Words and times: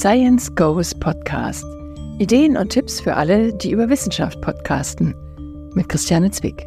Science 0.00 0.54
Goes 0.54 0.94
Podcast. 0.94 1.66
Ideen 2.18 2.56
und 2.56 2.70
Tipps 2.70 3.02
für 3.02 3.16
alle, 3.16 3.52
die 3.52 3.70
über 3.70 3.90
Wissenschaft 3.90 4.40
podcasten. 4.40 5.14
Mit 5.74 5.90
Christiane 5.90 6.30
Zwick. 6.30 6.66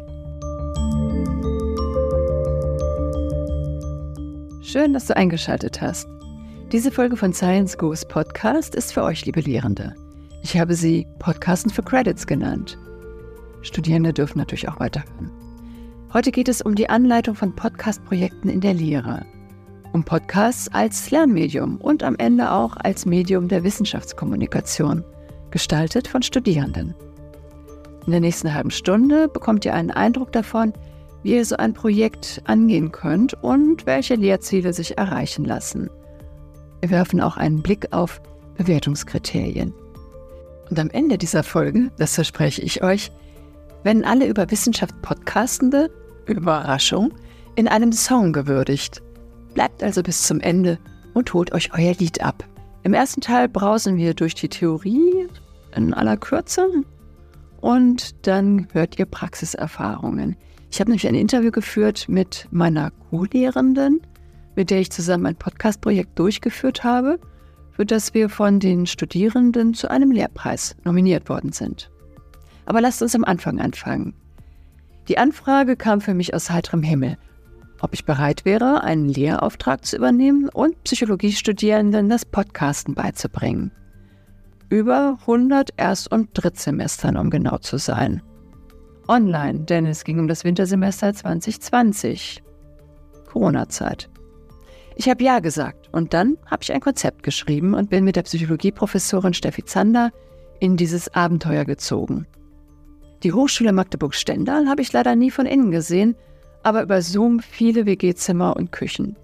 Schön, 4.62 4.92
dass 4.92 5.06
du 5.06 5.16
eingeschaltet 5.16 5.80
hast. 5.80 6.06
Diese 6.70 6.92
Folge 6.92 7.16
von 7.16 7.32
Science 7.32 7.76
Goes 7.76 8.04
Podcast 8.04 8.76
ist 8.76 8.92
für 8.92 9.02
euch, 9.02 9.26
liebe 9.26 9.40
Lehrende. 9.40 9.96
Ich 10.44 10.56
habe 10.56 10.76
sie 10.76 11.04
Podcasten 11.18 11.72
für 11.72 11.82
Credits 11.82 12.28
genannt. 12.28 12.78
Studierende 13.62 14.12
dürfen 14.12 14.38
natürlich 14.38 14.68
auch 14.68 14.78
weiterhören. 14.78 15.32
Heute 16.12 16.30
geht 16.30 16.48
es 16.48 16.62
um 16.62 16.76
die 16.76 16.88
Anleitung 16.88 17.34
von 17.34 17.52
Podcast-Projekten 17.52 18.48
in 18.48 18.60
der 18.60 18.74
Lehre 18.74 19.26
um 19.94 20.02
Podcasts 20.02 20.68
als 20.74 21.12
Lernmedium 21.12 21.76
und 21.76 22.02
am 22.02 22.16
Ende 22.18 22.50
auch 22.50 22.76
als 22.76 23.06
Medium 23.06 23.46
der 23.46 23.62
Wissenschaftskommunikation, 23.62 25.04
gestaltet 25.52 26.08
von 26.08 26.20
Studierenden. 26.20 26.96
In 28.04 28.10
der 28.10 28.20
nächsten 28.20 28.52
halben 28.52 28.72
Stunde 28.72 29.28
bekommt 29.28 29.64
ihr 29.64 29.72
einen 29.72 29.92
Eindruck 29.92 30.32
davon, 30.32 30.72
wie 31.22 31.36
ihr 31.36 31.44
so 31.44 31.56
ein 31.56 31.74
Projekt 31.74 32.42
angehen 32.44 32.90
könnt 32.90 33.34
und 33.44 33.86
welche 33.86 34.16
Lehrziele 34.16 34.72
sich 34.72 34.98
erreichen 34.98 35.44
lassen. 35.44 35.88
Wir 36.80 36.90
werfen 36.90 37.20
auch 37.20 37.36
einen 37.36 37.62
Blick 37.62 37.92
auf 37.92 38.20
Bewertungskriterien. 38.56 39.72
Und 40.70 40.78
am 40.80 40.90
Ende 40.90 41.18
dieser 41.18 41.44
Folge, 41.44 41.92
das 41.98 42.16
verspreche 42.16 42.62
ich 42.62 42.82
euch, 42.82 43.12
werden 43.84 44.04
alle 44.04 44.26
über 44.26 44.50
Wissenschaft 44.50 45.00
Podcastende, 45.02 45.88
Überraschung, 46.26 47.14
in 47.54 47.68
einem 47.68 47.92
Song 47.92 48.32
gewürdigt. 48.32 49.03
Bleibt 49.54 49.82
also 49.82 50.02
bis 50.02 50.22
zum 50.22 50.40
Ende 50.40 50.78
und 51.14 51.32
holt 51.32 51.52
euch 51.52 51.72
euer 51.72 51.94
Lied 51.94 52.22
ab. 52.22 52.44
Im 52.82 52.92
ersten 52.92 53.20
Teil 53.20 53.48
brausen 53.48 53.96
wir 53.96 54.14
durch 54.14 54.34
die 54.34 54.48
Theorie 54.48 55.28
in 55.74 55.94
aller 55.94 56.16
Kürze 56.16 56.68
und 57.60 58.26
dann 58.26 58.68
hört 58.72 58.98
ihr 58.98 59.06
Praxiserfahrungen. 59.06 60.36
Ich 60.70 60.80
habe 60.80 60.90
nämlich 60.90 61.06
ein 61.06 61.14
Interview 61.14 61.50
geführt 61.50 62.06
mit 62.08 62.48
meiner 62.50 62.90
Co-Lehrenden, 62.90 64.00
mit 64.56 64.70
der 64.70 64.80
ich 64.80 64.90
zusammen 64.90 65.26
ein 65.26 65.36
Podcast-Projekt 65.36 66.18
durchgeführt 66.18 66.84
habe, 66.84 67.18
für 67.70 67.86
das 67.86 68.12
wir 68.12 68.28
von 68.28 68.60
den 68.60 68.86
Studierenden 68.86 69.72
zu 69.72 69.88
einem 69.88 70.10
Lehrpreis 70.10 70.76
nominiert 70.84 71.28
worden 71.28 71.52
sind. 71.52 71.90
Aber 72.66 72.80
lasst 72.80 73.02
uns 73.02 73.14
am 73.14 73.24
Anfang 73.24 73.60
anfangen. 73.60 74.14
Die 75.08 75.18
Anfrage 75.18 75.76
kam 75.76 76.00
für 76.00 76.14
mich 76.14 76.34
aus 76.34 76.50
heiterem 76.50 76.82
Himmel 76.82 77.18
ob 77.80 77.92
ich 77.92 78.04
bereit 78.04 78.44
wäre, 78.44 78.82
einen 78.82 79.08
Lehrauftrag 79.08 79.84
zu 79.84 79.96
übernehmen 79.96 80.48
und 80.48 80.82
Psychologiestudierenden 80.84 82.08
das 82.08 82.24
Podcasten 82.24 82.94
beizubringen. 82.94 83.72
Über 84.70 85.18
100 85.22 85.70
Erst- 85.76 86.10
und 86.10 86.30
Drittsemestern, 86.34 87.16
um 87.16 87.30
genau 87.30 87.58
zu 87.58 87.78
sein. 87.78 88.22
Online, 89.08 89.60
denn 89.60 89.86
es 89.86 90.04
ging 90.04 90.18
um 90.18 90.28
das 90.28 90.44
Wintersemester 90.44 91.12
2020. 91.12 92.42
Corona-Zeit. 93.26 94.08
Ich 94.96 95.08
habe 95.08 95.24
Ja 95.24 95.40
gesagt 95.40 95.88
und 95.92 96.14
dann 96.14 96.38
habe 96.46 96.62
ich 96.62 96.72
ein 96.72 96.80
Konzept 96.80 97.22
geschrieben 97.22 97.74
und 97.74 97.90
bin 97.90 98.04
mit 98.04 98.16
der 98.16 98.22
Psychologieprofessorin 98.22 99.34
Steffi 99.34 99.64
Zander 99.64 100.12
in 100.60 100.76
dieses 100.76 101.12
Abenteuer 101.14 101.64
gezogen. 101.64 102.26
Die 103.24 103.32
Hochschule 103.32 103.72
Magdeburg-Stendal 103.72 104.68
habe 104.68 104.82
ich 104.82 104.92
leider 104.92 105.16
nie 105.16 105.30
von 105.30 105.46
innen 105.46 105.70
gesehen, 105.70 106.14
aber 106.64 106.82
über 106.82 107.02
Zoom 107.02 107.40
viele 107.40 107.86
WG-Zimmer 107.86 108.56
und 108.56 108.72
Küchen. 108.72 109.16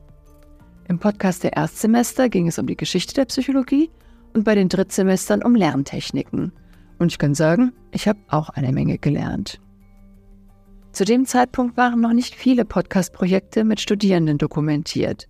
Im 0.88 0.98
Podcast 0.98 1.42
der 1.42 1.55
Erstsemester 1.55 2.28
ging 2.28 2.46
es 2.46 2.58
um 2.58 2.66
die 2.66 2.77
Geschichte 2.77 3.14
der 3.14 3.24
Psychologie 3.24 3.91
und 4.34 4.44
bei 4.44 4.55
den 4.55 4.69
Drittsemestern 4.69 5.42
um 5.42 5.55
Lerntechniken. 5.55 6.52
Und 6.98 7.12
ich 7.12 7.18
kann 7.18 7.34
sagen, 7.34 7.72
ich 7.92 8.06
habe 8.06 8.18
auch 8.28 8.51
eine 8.51 8.73
Menge 8.73 8.98
gelernt. 8.98 9.61
Zu 10.92 11.05
dem 11.05 11.24
Zeitpunkt 11.24 11.77
waren 11.77 12.01
noch 12.01 12.12
nicht 12.12 12.34
viele 12.34 12.64
Podcast-Projekte 12.64 13.64
mit 13.64 13.80
Studierenden 13.80 14.39
dokumentiert. 14.39 15.28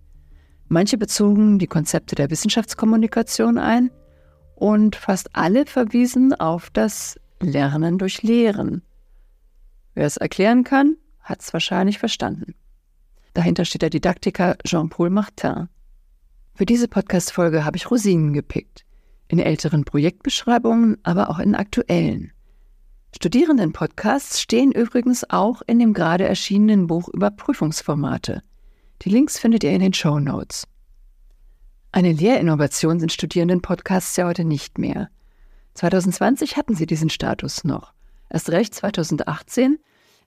Manche 0.67 0.97
bezogen 0.97 1.59
die 1.59 1.67
Konzepte 1.67 2.15
der 2.15 2.29
Wissenschaftskommunikation 2.29 3.57
ein 3.57 3.91
und 4.55 4.95
fast 4.95 5.29
alle 5.33 5.65
verwiesen 5.65 6.33
auf 6.33 6.69
das 6.71 7.19
Lernen 7.39 7.97
durch 7.97 8.23
Lehren. 8.23 8.81
Wer 9.93 10.05
es 10.05 10.17
erklären 10.17 10.63
kann, 10.63 10.97
hat 11.31 11.41
es 11.41 11.53
wahrscheinlich 11.53 11.97
verstanden. 11.97 12.53
Dahinter 13.33 13.65
steht 13.65 13.81
der 13.81 13.89
Didaktiker 13.89 14.57
Jean-Paul 14.65 15.09
Martin. 15.09 15.69
Für 16.53 16.65
diese 16.65 16.87
Podcast-Folge 16.87 17.65
habe 17.65 17.77
ich 17.77 17.89
Rosinen 17.89 18.33
gepickt. 18.33 18.85
In 19.29 19.39
älteren 19.39 19.85
Projektbeschreibungen, 19.85 20.97
aber 21.03 21.29
auch 21.29 21.39
in 21.39 21.55
aktuellen. 21.55 22.33
Studierenden-Podcasts 23.15 24.41
stehen 24.41 24.71
übrigens 24.71 25.29
auch 25.29 25.61
in 25.65 25.79
dem 25.79 25.93
gerade 25.93 26.25
erschienenen 26.25 26.87
Buch 26.87 27.07
über 27.09 27.31
Prüfungsformate. 27.31 28.43
Die 29.01 29.09
Links 29.09 29.39
findet 29.39 29.63
ihr 29.63 29.71
in 29.71 29.81
den 29.81 29.93
Show 29.93 30.19
Notes. 30.19 30.67
Eine 31.93 32.11
Lehrinnovation 32.11 32.99
sind 32.99 33.11
Studierenden-Podcasts 33.11 34.15
ja 34.17 34.27
heute 34.27 34.43
nicht 34.43 34.77
mehr. 34.77 35.09
2020 35.73 36.57
hatten 36.57 36.75
sie 36.75 36.85
diesen 36.85 37.09
Status 37.09 37.63
noch. 37.63 37.93
Erst 38.29 38.49
recht 38.49 38.75
2018 38.75 39.77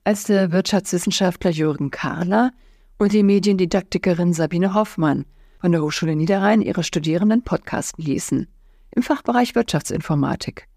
als 0.05 0.25
der 0.25 0.53
Wirtschaftswissenschaftler 0.53 1.51
Jürgen 1.51 1.91
Karler 1.91 2.53
und 2.99 3.13
die 3.13 3.23
Mediendidaktikerin 3.23 4.35
Sabine 4.35 4.75
Hoffmann 4.75 5.25
von 5.59 5.73
der 5.73 5.83
Hochschule 5.83 6.15
Niederrhein 6.15 6.61
ihre 6.61 6.85
Studierenden 6.85 7.43
podcasten 7.43 8.05
ließen, 8.05 8.47
im 8.91 9.03
Fachbereich 9.03 9.55
Wirtschaftsinformatik, 9.55 10.69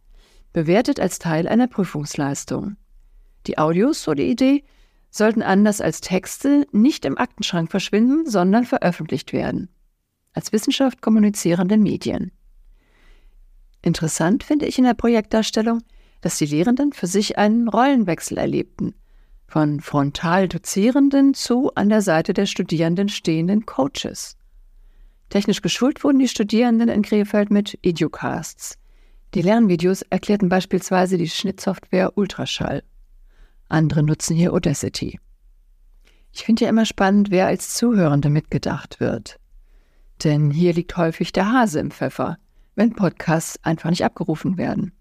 bewertet 0.54 1.02
als 1.02 1.20
Teil 1.20 1.50
einer 1.50 1.68
Prüfungsleistung. 1.68 2.78
Die 3.48 3.58
Audios, 3.58 4.02
so 4.02 4.14
die 4.14 4.32
Idee, 4.32 4.64
sollten 5.10 5.42
anders 5.42 5.82
als 5.82 6.00
Texte 6.00 6.66
nicht 6.72 7.04
im 7.04 7.18
Aktenschrank 7.18 7.70
verschwinden, 7.70 8.30
sondern 8.30 8.64
veröffentlicht 8.64 9.34
werden. 9.34 9.68
Als 10.32 10.54
Wissenschaft 10.54 11.02
kommunizierende 11.02 11.78
Medien. 11.78 12.32
Interessant 13.82 14.44
finde 14.44 14.68
ich 14.68 14.78
in 14.78 14.86
der 14.86 14.94
Projektdarstellung, 14.94 15.82
dass 16.22 16.38
die 16.38 16.46
Lehrenden 16.46 16.94
für 16.94 17.08
sich 17.08 17.38
einen 17.38 17.68
Rollenwechsel 17.68 18.38
erlebten– 18.38 18.96
von 19.48 19.80
frontal 19.80 20.48
Dozierenden 20.50 21.34
zu 21.34 21.74
an 21.76 21.90
der 21.90 22.02
Seite 22.02 22.34
der 22.34 22.46
Studierenden 22.46 23.10
stehenden 23.10 23.66
Coaches. 23.66 24.38
Technisch 25.30 25.62
geschult 25.62 26.04
wurden 26.04 26.20
die 26.20 26.28
Studierenden 26.28 26.90
in 26.90 27.02
Krefeld 27.02 27.50
mit 27.50 27.80
Educasts. 27.82 28.78
Die 29.34 29.42
Lernvideos 29.42 30.02
erklärten 30.04 30.50
beispielsweise 30.50 31.18
die 31.18 31.30
Schnittsoftware 31.30 32.18
Ultraschall. 32.18 32.84
Andere 33.70 34.04
nutzen 34.04 34.36
hier 34.36 34.54
Audacity. 34.54 35.20
Ich 36.32 36.44
finde 36.44 36.66
ja 36.66 36.70
immer 36.70 36.86
spannend, 36.86 37.32
wer 37.32 37.48
als 37.48 37.74
Zuhörende 37.74 38.30
mitgedacht 38.30 39.00
wird. 39.00 39.40
Denn 40.24 40.52
hier 40.52 40.74
liegt 40.74 40.96
häufig 40.98 41.32
der 41.32 41.52
Hase 41.52 41.80
im 41.80 41.92
Pfeffer, 41.92 42.38
wenn 42.76 42.94
Podcasts 42.94 43.60
einfach 43.64 43.90
nicht 43.90 44.04
abgerufen 44.04 44.58
werden. 44.58 44.94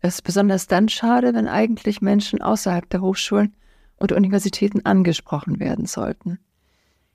Es 0.00 0.16
ist 0.16 0.22
besonders 0.22 0.66
dann 0.66 0.88
schade, 0.88 1.34
wenn 1.34 1.48
eigentlich 1.48 2.00
Menschen 2.00 2.40
außerhalb 2.40 2.88
der 2.88 3.00
Hochschulen 3.00 3.54
und 3.98 4.12
Universitäten 4.12 4.84
angesprochen 4.84 5.60
werden 5.60 5.86
sollten. 5.86 6.38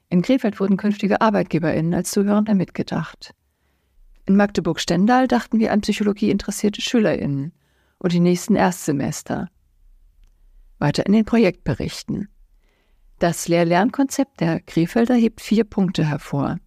In 0.09 0.21
Krefeld 0.21 0.59
wurden 0.59 0.77
künftige 0.77 1.21
ArbeitgeberInnen 1.21 1.93
als 1.93 2.11
Zuhörende 2.11 2.53
mitgedacht. 2.53 3.33
In 4.25 4.35
Magdeburg-Stendal 4.37 5.27
dachten 5.27 5.59
wir 5.59 5.71
an 5.71 5.81
Psychologie 5.81 6.29
interessierte 6.29 6.81
SchülerInnen 6.81 7.51
und 7.97 8.13
die 8.13 8.19
nächsten 8.19 8.55
Erstsemester. 8.55 9.49
Weiter 10.79 11.05
in 11.05 11.13
den 11.13 11.25
Projektberichten. 11.25 12.29
Das 13.19 13.47
Lehr-Lernkonzept 13.47 14.41
der 14.41 14.59
Krefelder 14.59 15.15
hebt 15.15 15.41
vier 15.41 15.63
Punkte 15.63 16.05
hervor. 16.05 16.57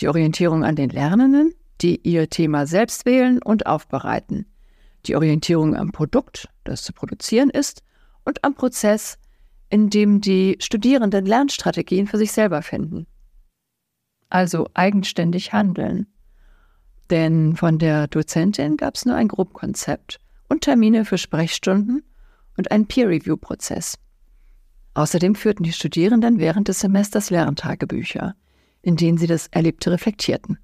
Die 0.00 0.08
Orientierung 0.08 0.64
an 0.64 0.76
den 0.76 0.90
Lernenden, 0.90 1.54
die 1.80 2.00
ihr 2.02 2.28
Thema 2.28 2.66
selbst 2.66 3.06
wählen 3.06 3.40
und 3.42 3.66
aufbereiten. 3.66 4.46
Die 5.06 5.16
Orientierung 5.16 5.76
am 5.76 5.92
Produkt, 5.92 6.48
das 6.64 6.82
zu 6.82 6.92
produzieren 6.92 7.50
ist, 7.50 7.82
und 8.24 8.42
am 8.42 8.54
Prozess, 8.54 9.18
in 9.70 9.90
dem 9.90 10.20
die 10.20 10.56
Studierenden 10.60 11.26
Lernstrategien 11.26 12.06
für 12.06 12.18
sich 12.18 12.32
selber 12.32 12.62
finden. 12.62 13.06
Also 14.28 14.68
eigenständig 14.74 15.52
handeln. 15.52 16.06
Denn 17.10 17.56
von 17.56 17.78
der 17.78 18.08
Dozentin 18.08 18.76
gab 18.76 18.94
es 18.94 19.04
nur 19.04 19.16
ein 19.16 19.28
Grobkonzept 19.28 20.20
und 20.48 20.62
Termine 20.62 21.04
für 21.04 21.18
Sprechstunden 21.18 22.02
und 22.56 22.70
einen 22.70 22.86
Peer-Review-Prozess. 22.86 23.98
Außerdem 24.94 25.34
führten 25.34 25.64
die 25.64 25.72
Studierenden 25.72 26.38
während 26.38 26.68
des 26.68 26.80
Semesters 26.80 27.30
Lerntagebücher, 27.30 28.34
in 28.80 28.96
denen 28.96 29.18
sie 29.18 29.26
das 29.26 29.48
Erlebte 29.48 29.90
reflektierten. 29.90 30.58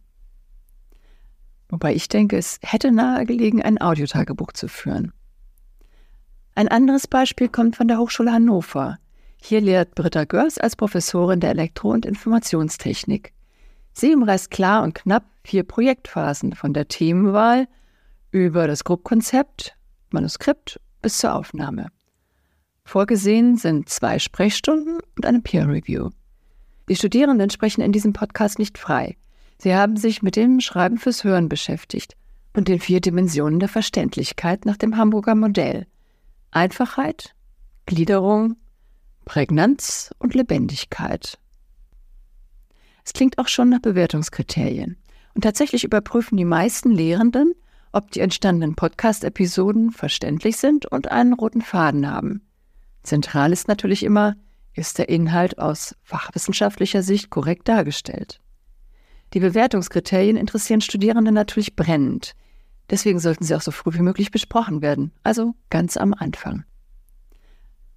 Wobei 1.68 1.94
ich 1.94 2.08
denke, 2.08 2.36
es 2.36 2.58
hätte 2.62 2.92
nahegelegen, 2.92 3.62
ein 3.62 3.80
Audiotagebuch 3.80 4.52
zu 4.52 4.68
führen. 4.68 5.12
Ein 6.54 6.68
anderes 6.68 7.06
Beispiel 7.06 7.48
kommt 7.48 7.76
von 7.76 7.88
der 7.88 7.98
Hochschule 7.98 8.32
Hannover. 8.32 8.98
Hier 9.40 9.60
lehrt 9.60 9.94
Britta 9.94 10.24
Görs 10.24 10.58
als 10.58 10.76
Professorin 10.76 11.40
der 11.40 11.50
Elektro- 11.50 11.92
und 11.92 12.04
Informationstechnik. 12.04 13.32
Sie 13.92 14.14
umreißt 14.14 14.50
klar 14.50 14.82
und 14.82 14.94
knapp 14.94 15.24
vier 15.44 15.62
Projektphasen 15.62 16.54
von 16.54 16.74
der 16.74 16.88
Themenwahl 16.88 17.66
über 18.30 18.66
das 18.66 18.84
Grobkonzept, 18.84 19.76
Manuskript 20.10 20.80
bis 21.02 21.18
zur 21.18 21.34
Aufnahme. 21.34 21.88
Vorgesehen 22.84 23.56
sind 23.56 23.88
zwei 23.88 24.18
Sprechstunden 24.18 24.98
und 25.16 25.26
eine 25.26 25.40
Peer 25.40 25.68
Review. 25.68 26.10
Die 26.88 26.96
Studierenden 26.96 27.50
sprechen 27.50 27.82
in 27.82 27.92
diesem 27.92 28.12
Podcast 28.12 28.58
nicht 28.58 28.76
frei. 28.76 29.16
Sie 29.58 29.74
haben 29.74 29.96
sich 29.96 30.22
mit 30.22 30.36
dem 30.36 30.60
Schreiben 30.60 30.98
fürs 30.98 31.22
Hören 31.22 31.48
beschäftigt 31.48 32.16
und 32.54 32.68
den 32.68 32.80
vier 32.80 33.00
Dimensionen 33.00 33.60
der 33.60 33.68
Verständlichkeit 33.68 34.64
nach 34.64 34.76
dem 34.76 34.96
Hamburger 34.96 35.34
Modell. 35.34 35.86
Einfachheit, 36.50 37.34
Gliederung, 37.86 38.56
Prägnanz 39.24 40.12
und 40.18 40.34
Lebendigkeit. 40.34 41.38
Es 43.04 43.12
klingt 43.12 43.38
auch 43.38 43.48
schon 43.48 43.68
nach 43.68 43.80
Bewertungskriterien. 43.80 44.96
Und 45.34 45.42
tatsächlich 45.42 45.84
überprüfen 45.84 46.36
die 46.36 46.44
meisten 46.44 46.90
Lehrenden, 46.90 47.54
ob 47.92 48.10
die 48.10 48.20
entstandenen 48.20 48.74
Podcast-Episoden 48.74 49.92
verständlich 49.92 50.56
sind 50.56 50.86
und 50.86 51.10
einen 51.10 51.32
roten 51.32 51.62
Faden 51.62 52.10
haben. 52.10 52.42
Zentral 53.02 53.52
ist 53.52 53.68
natürlich 53.68 54.02
immer, 54.02 54.36
ist 54.74 54.98
der 54.98 55.08
Inhalt 55.08 55.58
aus 55.58 55.94
fachwissenschaftlicher 56.02 57.02
Sicht 57.02 57.30
korrekt 57.30 57.68
dargestellt. 57.68 58.40
Die 59.34 59.40
Bewertungskriterien 59.40 60.36
interessieren 60.36 60.80
Studierende 60.80 61.32
natürlich 61.32 61.76
brennend. 61.76 62.34
Deswegen 62.90 63.20
sollten 63.20 63.44
sie 63.44 63.54
auch 63.54 63.62
so 63.62 63.70
früh 63.70 63.94
wie 63.94 64.02
möglich 64.02 64.32
besprochen 64.32 64.82
werden, 64.82 65.12
also 65.22 65.54
ganz 65.70 65.96
am 65.96 66.12
Anfang. 66.12 66.64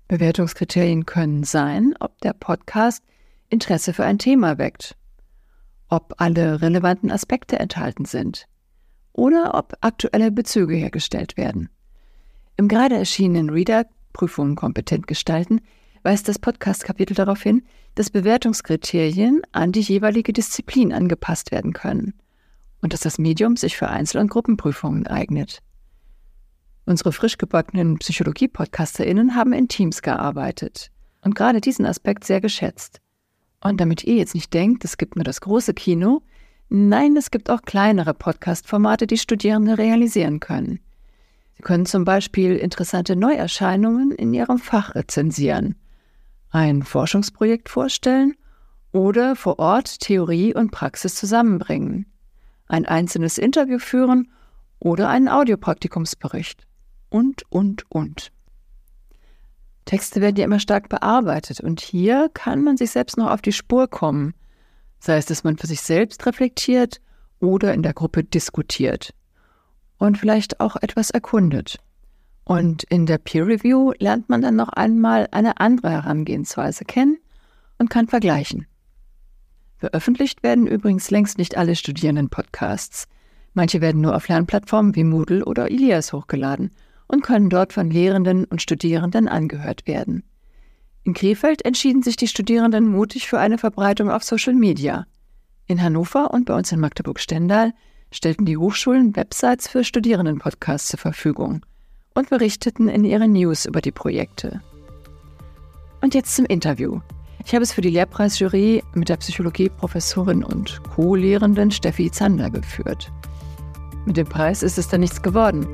Bewertungskriterien 0.08 1.08
können 1.08 1.44
sein, 1.44 1.96
ob 2.00 2.22
der 2.22 2.34
Podcast 2.34 3.04
Interesse 3.50 3.94
für 3.94 4.06
ein 4.06 4.20
Thema 4.20 4.60
weckt, 4.60 4.96
ob 5.90 6.14
alle 6.18 6.62
relevanten 6.62 7.12
Aspekte 7.12 7.58
enthalten 7.58 8.06
sind 8.06 8.46
oder 9.14 9.56
ob 9.56 9.74
aktuelle 9.82 10.32
Bezüge 10.32 10.76
hergestellt 10.76 11.38
werden. 11.38 11.70
Im 12.58 12.68
gerade 12.68 12.96
erschienenen 12.96 13.50
Reader 13.50 13.86
Prüfungen 14.12 14.56
kompetent 14.56 15.08
gestalten 15.08 15.62
weist 16.04 16.28
das 16.28 16.38
Podcast-Kapitel 16.38 17.16
darauf 17.16 17.42
hin, 17.42 17.64
dass 17.96 18.12
Bewertungskriterien 18.12 19.42
an 19.52 19.72
die 19.72 19.82
jeweilige 19.82 20.34
Disziplin 20.34 20.94
angepasst 20.94 21.52
werden 21.52 21.74
können 21.74 22.14
und 22.84 22.94
dass 22.94 23.00
das 23.00 23.18
Medium 23.18 23.58
sich 23.58 23.76
für 23.76 23.88
Einzel- 23.88 24.22
und 24.22 24.30
Gruppenprüfungen 24.30 25.08
eignet. 25.08 25.60
Unsere 26.86 27.12
frisch 27.12 27.40
gebackenen 27.40 27.98
Psychologie-PodcasterInnen 27.98 29.36
haben 29.36 29.54
in 29.54 29.68
Teams 29.68 30.04
gearbeitet 30.04 30.92
und 31.22 31.34
gerade 31.34 31.62
diesen 31.62 31.88
Aspekt 31.88 32.26
sehr 32.26 32.42
geschätzt. 32.42 33.00
Und 33.62 33.82
damit 33.82 34.04
ihr 34.04 34.16
jetzt 34.16 34.36
nicht 34.36 34.54
denkt, 34.54 34.86
es 34.86 34.98
gibt 34.98 35.16
nur 35.16 35.24
das 35.24 35.42
große 35.42 35.74
Kino, 35.74 36.22
nein, 36.70 37.16
es 37.18 37.32
gibt 37.32 37.50
auch 37.50 37.64
kleinere 37.64 38.14
Podcast-Formate, 38.14 39.08
die 39.08 39.18
Studierende 39.18 39.80
realisieren 39.80 40.40
können. 40.40 40.80
Sie 41.56 41.64
können 41.64 41.88
zum 41.88 42.06
Beispiel 42.06 42.58
interessante 42.58 43.16
Neuerscheinungen 43.16 44.12
in 44.12 44.34
ihrem 44.34 44.60
Fach 44.60 44.94
rezensieren 44.94 45.76
ein 46.54 46.84
Forschungsprojekt 46.84 47.68
vorstellen 47.68 48.36
oder 48.92 49.36
vor 49.36 49.58
Ort 49.58 50.00
Theorie 50.00 50.54
und 50.54 50.72
Praxis 50.72 51.16
zusammenbringen, 51.16 52.06
ein 52.68 52.86
einzelnes 52.86 53.38
Interview 53.38 53.80
führen 53.80 54.32
oder 54.80 55.10
einen 55.10 55.30
Audiopraktikumsbericht 55.30 56.66
und, 57.10 57.44
und, 57.50 57.90
und. 57.90 58.32
Texte 59.86 60.22
werden 60.22 60.38
ja 60.38 60.46
immer 60.46 60.60
stark 60.60 60.90
bearbeitet 60.90 61.60
und 61.60 61.82
hier 61.82 62.30
kann 62.34 62.64
man 62.64 62.78
sich 62.78 62.92
selbst 62.92 63.18
noch 63.18 63.30
auf 63.30 63.42
die 63.42 63.52
Spur 63.52 63.88
kommen, 63.88 64.34
sei 65.00 65.18
es, 65.18 65.26
dass 65.26 65.44
man 65.44 65.58
für 65.58 65.68
sich 65.68 65.82
selbst 65.82 66.26
reflektiert 66.26 67.02
oder 67.40 67.74
in 67.74 67.84
der 67.84 67.94
Gruppe 67.94 68.24
diskutiert 68.24 69.14
und 69.98 70.18
vielleicht 70.18 70.60
auch 70.60 70.76
etwas 70.78 71.10
erkundet. 71.10 71.78
Und 72.46 72.84
in 72.84 73.06
der 73.06 73.18
Peer 73.18 73.48
Review 73.48 73.94
lernt 74.00 74.30
man 74.30 74.42
dann 74.42 74.56
noch 74.56 74.70
einmal 74.70 75.28
eine 75.32 75.60
andere 75.60 75.92
Herangehensweise 75.92 76.84
kennen 76.84 77.18
und 77.78 77.90
kann 77.90 78.08
vergleichen. 78.08 78.68
Veröffentlicht 79.84 80.44
werden 80.44 80.66
übrigens 80.66 81.12
längst 81.12 81.38
nicht 81.38 81.58
alle 81.58 81.76
Studierenden-Podcasts. 81.76 83.10
Manche 83.54 83.82
werden 83.82 84.00
nur 84.00 84.16
auf 84.16 84.30
Lernplattformen 84.30 84.96
wie 84.96 85.04
Moodle 85.04 85.44
oder 85.44 85.70
Ilias 85.70 86.14
hochgeladen 86.14 86.72
und 87.08 87.22
können 87.22 87.50
dort 87.50 87.74
von 87.74 87.92
Lehrenden 87.92 88.46
und 88.46 88.62
Studierenden 88.62 89.28
angehört 89.28 89.86
werden. 89.86 90.24
In 91.04 91.14
Krefeld 91.14 91.66
entschieden 91.66 92.02
sich 92.02 92.16
die 92.16 92.30
Studierenden 92.30 92.88
mutig 92.88 93.28
für 93.28 93.40
eine 93.40 93.58
Verbreitung 93.58 94.10
auf 94.10 94.24
Social 94.24 94.54
Media. 94.54 95.06
In 95.68 95.84
Hannover 95.84 96.34
und 96.34 96.46
bei 96.46 96.56
uns 96.56 96.72
in 96.72 96.80
Magdeburg-Stendal 96.80 97.74
stellten 98.10 98.46
die 98.46 98.56
Hochschulen 98.56 99.18
Websites 99.18 99.68
für 99.68 99.84
Studierendenpodcasts 99.84 100.88
zur 100.88 101.00
Verfügung 101.00 101.66
und 102.16 102.30
berichteten 102.30 102.88
in 102.88 103.04
ihren 103.04 103.34
News 103.34 103.66
über 103.66 103.82
die 103.82 103.92
Projekte. 103.92 104.62
Und 106.00 106.14
jetzt 106.14 106.38
zum 106.38 106.46
Interview. 106.46 107.02
Ich 107.46 107.54
habe 107.54 107.64
es 107.64 107.74
für 107.74 107.82
die 107.82 107.90
Lehrpreisjury 107.90 108.84
mit 108.94 109.10
der 109.10 109.18
Psychologieprofessorin 109.18 110.44
und 110.44 110.82
Co-Lehrenden 110.96 111.72
Steffi 111.72 112.10
Zander 112.10 112.50
geführt. 112.50 113.12
Mit 114.06 114.18
dem 114.18 114.28
Preis 114.28 114.64
ist 114.64 114.78
es 114.78 114.88
dann 114.88 115.02
nichts 115.02 115.22
geworden. 115.22 115.68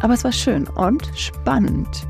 Aber 0.00 0.14
es 0.14 0.24
war 0.24 0.32
schön 0.32 0.66
und 0.68 1.10
spannend. 1.14 2.06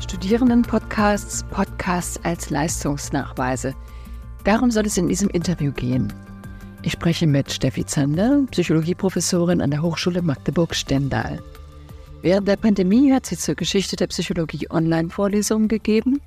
Studierenden-Podcasts, 0.00 1.44
Podcasts 1.44 2.18
als 2.24 2.50
Leistungsnachweise– 2.50 3.74
Darum 4.44 4.70
soll 4.70 4.86
es 4.86 4.96
in 4.96 5.08
diesem 5.08 5.28
Interview 5.28 5.72
gehen. 5.72 6.12
Ich 6.82 6.92
spreche 6.92 7.26
mit 7.26 7.52
Steffi 7.52 7.84
Zander, 7.84 8.42
Psychologieprofessorin 8.50 9.60
an 9.60 9.70
der 9.70 9.82
Hochschule 9.82 10.22
Magdeburg-Stendal. 10.22 11.42
Während 12.22 12.48
der 12.48 12.56
Pandemie 12.56 13.12
hat 13.12 13.26
sie 13.26 13.36
zur 13.36 13.54
Geschichte 13.54 13.96
der 13.96 14.06
Psychologie 14.06 14.66
Online-Vorlesungen 14.70 15.68
gegeben. 15.68 16.22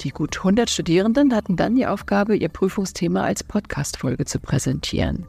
Die 0.00 0.10
gut 0.10 0.36
100 0.38 0.70
Studierenden 0.70 1.34
hatten 1.34 1.56
dann 1.56 1.74
die 1.74 1.86
Aufgabe, 1.86 2.36
ihr 2.36 2.48
Prüfungsthema 2.50 3.24
als 3.24 3.42
Podcast-Folge 3.42 4.24
zu 4.26 4.38
präsentieren. 4.38 5.26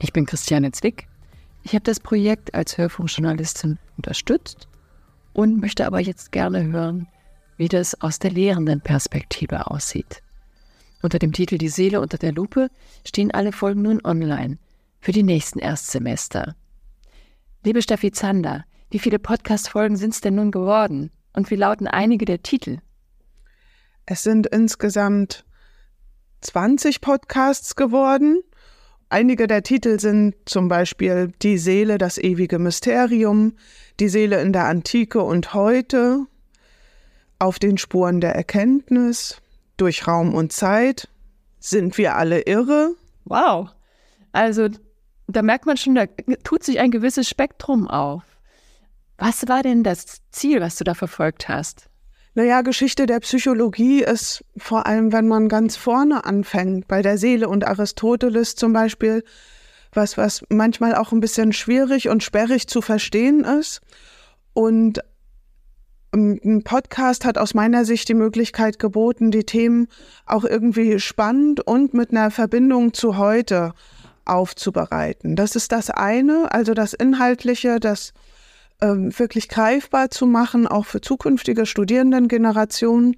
Ich 0.00 0.12
bin 0.12 0.26
Christiane 0.26 0.72
Zwick. 0.72 1.06
Ich 1.62 1.72
habe 1.74 1.84
das 1.84 2.00
Projekt 2.00 2.54
als 2.54 2.76
Hörfunkjournalistin 2.78 3.78
unterstützt 3.96 4.66
und 5.34 5.60
möchte 5.60 5.86
aber 5.86 6.00
jetzt 6.00 6.32
gerne 6.32 6.64
hören, 6.64 7.06
wie 7.56 7.68
das 7.68 8.00
aus 8.00 8.18
der 8.18 8.32
Lehrendenperspektive 8.32 9.68
aussieht. 9.68 10.20
Unter 11.02 11.18
dem 11.18 11.32
Titel 11.32 11.58
Die 11.58 11.68
Seele 11.68 12.00
unter 12.00 12.16
der 12.16 12.32
Lupe 12.32 12.70
stehen 13.04 13.32
alle 13.32 13.50
Folgen 13.50 13.82
nun 13.82 14.00
online 14.04 14.58
für 15.00 15.10
die 15.10 15.24
nächsten 15.24 15.58
Erstsemester. 15.58 16.54
Liebe 17.64 17.82
Steffi 17.82 18.12
Zander, 18.12 18.64
wie 18.90 19.00
viele 19.00 19.18
Podcast-Folgen 19.18 19.96
sind 19.96 20.14
es 20.14 20.20
denn 20.20 20.36
nun 20.36 20.52
geworden? 20.52 21.10
Und 21.32 21.50
wie 21.50 21.56
lauten 21.56 21.88
einige 21.88 22.24
der 22.24 22.42
Titel? 22.42 22.78
Es 24.06 24.22
sind 24.22 24.46
insgesamt 24.46 25.44
20 26.42 27.00
Podcasts 27.00 27.74
geworden. 27.74 28.40
Einige 29.08 29.48
der 29.48 29.64
Titel 29.64 29.98
sind 29.98 30.36
zum 30.44 30.68
Beispiel 30.68 31.32
Die 31.42 31.58
Seele, 31.58 31.98
das 31.98 32.16
ewige 32.16 32.60
Mysterium, 32.60 33.56
Die 33.98 34.08
Seele 34.08 34.40
in 34.40 34.52
der 34.52 34.66
Antike 34.66 35.20
und 35.22 35.52
heute, 35.52 36.26
Auf 37.40 37.58
den 37.58 37.76
Spuren 37.76 38.20
der 38.20 38.36
Erkenntnis, 38.36 39.41
durch 39.82 40.06
Raum 40.06 40.32
und 40.32 40.52
Zeit. 40.52 41.08
Sind 41.58 41.98
wir 41.98 42.14
alle 42.14 42.42
irre? 42.42 42.94
Wow. 43.24 43.70
Also 44.30 44.68
da 45.26 45.42
merkt 45.42 45.66
man 45.66 45.76
schon, 45.76 45.96
da 45.96 46.06
tut 46.44 46.62
sich 46.62 46.78
ein 46.78 46.92
gewisses 46.92 47.28
Spektrum 47.28 47.88
auf. 47.88 48.22
Was 49.18 49.48
war 49.48 49.64
denn 49.64 49.82
das 49.82 50.20
Ziel, 50.30 50.60
was 50.60 50.76
du 50.76 50.84
da 50.84 50.94
verfolgt 50.94 51.48
hast? 51.48 51.88
Naja, 52.34 52.62
Geschichte 52.62 53.06
der 53.06 53.18
Psychologie 53.20 54.04
ist 54.04 54.44
vor 54.56 54.86
allem, 54.86 55.12
wenn 55.12 55.26
man 55.26 55.48
ganz 55.48 55.74
vorne 55.74 56.24
anfängt, 56.24 56.86
bei 56.86 57.02
der 57.02 57.18
Seele 57.18 57.48
und 57.48 57.66
Aristoteles 57.66 58.54
zum 58.54 58.72
Beispiel, 58.72 59.24
was, 59.92 60.16
was 60.16 60.44
manchmal 60.48 60.94
auch 60.94 61.10
ein 61.10 61.20
bisschen 61.20 61.52
schwierig 61.52 62.08
und 62.08 62.22
sperrig 62.22 62.68
zu 62.68 62.82
verstehen 62.82 63.42
ist. 63.42 63.80
Und 64.54 65.00
ein 66.14 66.62
Podcast 66.62 67.24
hat 67.24 67.38
aus 67.38 67.54
meiner 67.54 67.84
Sicht 67.84 68.08
die 68.08 68.14
Möglichkeit 68.14 68.78
geboten, 68.78 69.30
die 69.30 69.44
Themen 69.44 69.88
auch 70.26 70.44
irgendwie 70.44 71.00
spannend 71.00 71.60
und 71.60 71.94
mit 71.94 72.10
einer 72.10 72.30
Verbindung 72.30 72.92
zu 72.92 73.16
heute 73.16 73.72
aufzubereiten. 74.24 75.36
Das 75.36 75.56
ist 75.56 75.72
das 75.72 75.90
eine, 75.90 76.52
also 76.52 76.74
das 76.74 76.92
Inhaltliche, 76.92 77.80
das 77.80 78.12
ähm, 78.82 79.18
wirklich 79.18 79.48
greifbar 79.48 80.10
zu 80.10 80.26
machen, 80.26 80.66
auch 80.66 80.84
für 80.84 81.00
zukünftige 81.00 81.64
Studierendengenerationen. 81.64 83.16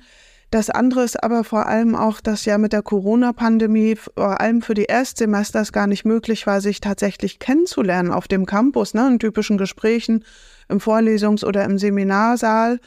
Das 0.50 0.70
andere 0.70 1.02
ist 1.02 1.20
aber 1.20 1.42
vor 1.42 1.66
allem 1.66 1.96
auch, 1.96 2.20
dass 2.20 2.44
ja 2.44 2.58
mit 2.58 2.72
der 2.72 2.82
Corona-Pandemie 2.82 3.96
vor 3.96 4.40
allem 4.40 4.62
für 4.62 4.74
die 4.74 4.84
Erstsemester 4.84 5.60
es 5.60 5.72
gar 5.72 5.88
nicht 5.88 6.04
möglich 6.04 6.46
war, 6.46 6.60
sich 6.60 6.80
tatsächlich 6.80 7.40
kennenzulernen 7.40 8.12
auf 8.12 8.28
dem 8.28 8.46
Campus, 8.46 8.94
ne, 8.94 9.08
in 9.08 9.18
typischen 9.18 9.58
Gesprächen 9.58 10.24
im 10.68 10.78
Vorlesungs- 10.78 11.44
oder 11.44 11.64
im 11.64 11.78
Seminarsaal. 11.78 12.80